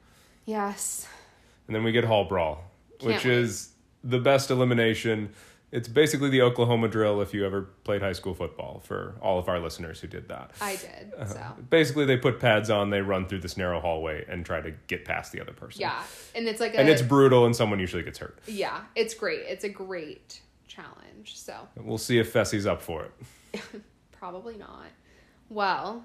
[0.45, 1.07] Yes.
[1.67, 2.62] And then we get Hall Brawl,
[2.99, 3.33] Can't which wait.
[3.35, 3.71] is
[4.05, 5.31] the best elimination.
[5.73, 9.49] It's basically the Oklahoma drill if you ever played high school football for all of
[9.49, 10.53] our listeners who did that.
[10.61, 11.12] I did.
[11.19, 14.61] Uh, So Basically, they put pads on, they run through this narrow hallway and try
[14.61, 15.81] to get past the other person.
[15.81, 16.01] yeah,
[16.37, 18.39] and it's like a And it's brutal, and someone usually gets hurt.
[18.47, 19.41] yeah, it's great.
[19.41, 20.41] It's a great
[20.77, 21.37] challenge.
[21.39, 23.61] So We'll see if Fessy's up for it.
[24.12, 24.87] Probably not.
[25.49, 26.05] Well,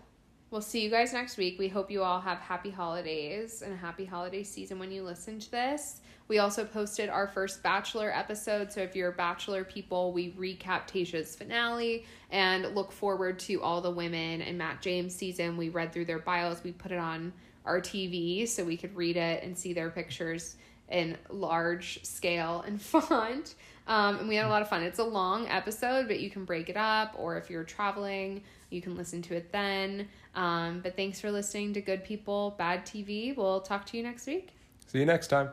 [0.49, 1.57] we'll see you guys next week.
[1.59, 5.39] We hope you all have happy holidays and a happy holiday season when you listen
[5.39, 6.01] to this.
[6.27, 8.71] We also posted our first Bachelor episode.
[8.71, 13.91] So if you're Bachelor people, we recap Tayshia's finale and look forward to all the
[13.91, 15.57] women in Matt James season.
[15.57, 17.33] We read through their bios, we put it on
[17.65, 20.55] our TV so we could read it and see their pictures
[20.89, 23.55] in large scale and font.
[23.91, 24.83] Um, and we had a lot of fun.
[24.83, 28.81] It's a long episode, but you can break it up, or if you're traveling, you
[28.81, 30.07] can listen to it then.
[30.33, 33.35] Um, but thanks for listening to Good People, Bad TV.
[33.35, 34.51] We'll talk to you next week.
[34.87, 35.49] See you next time.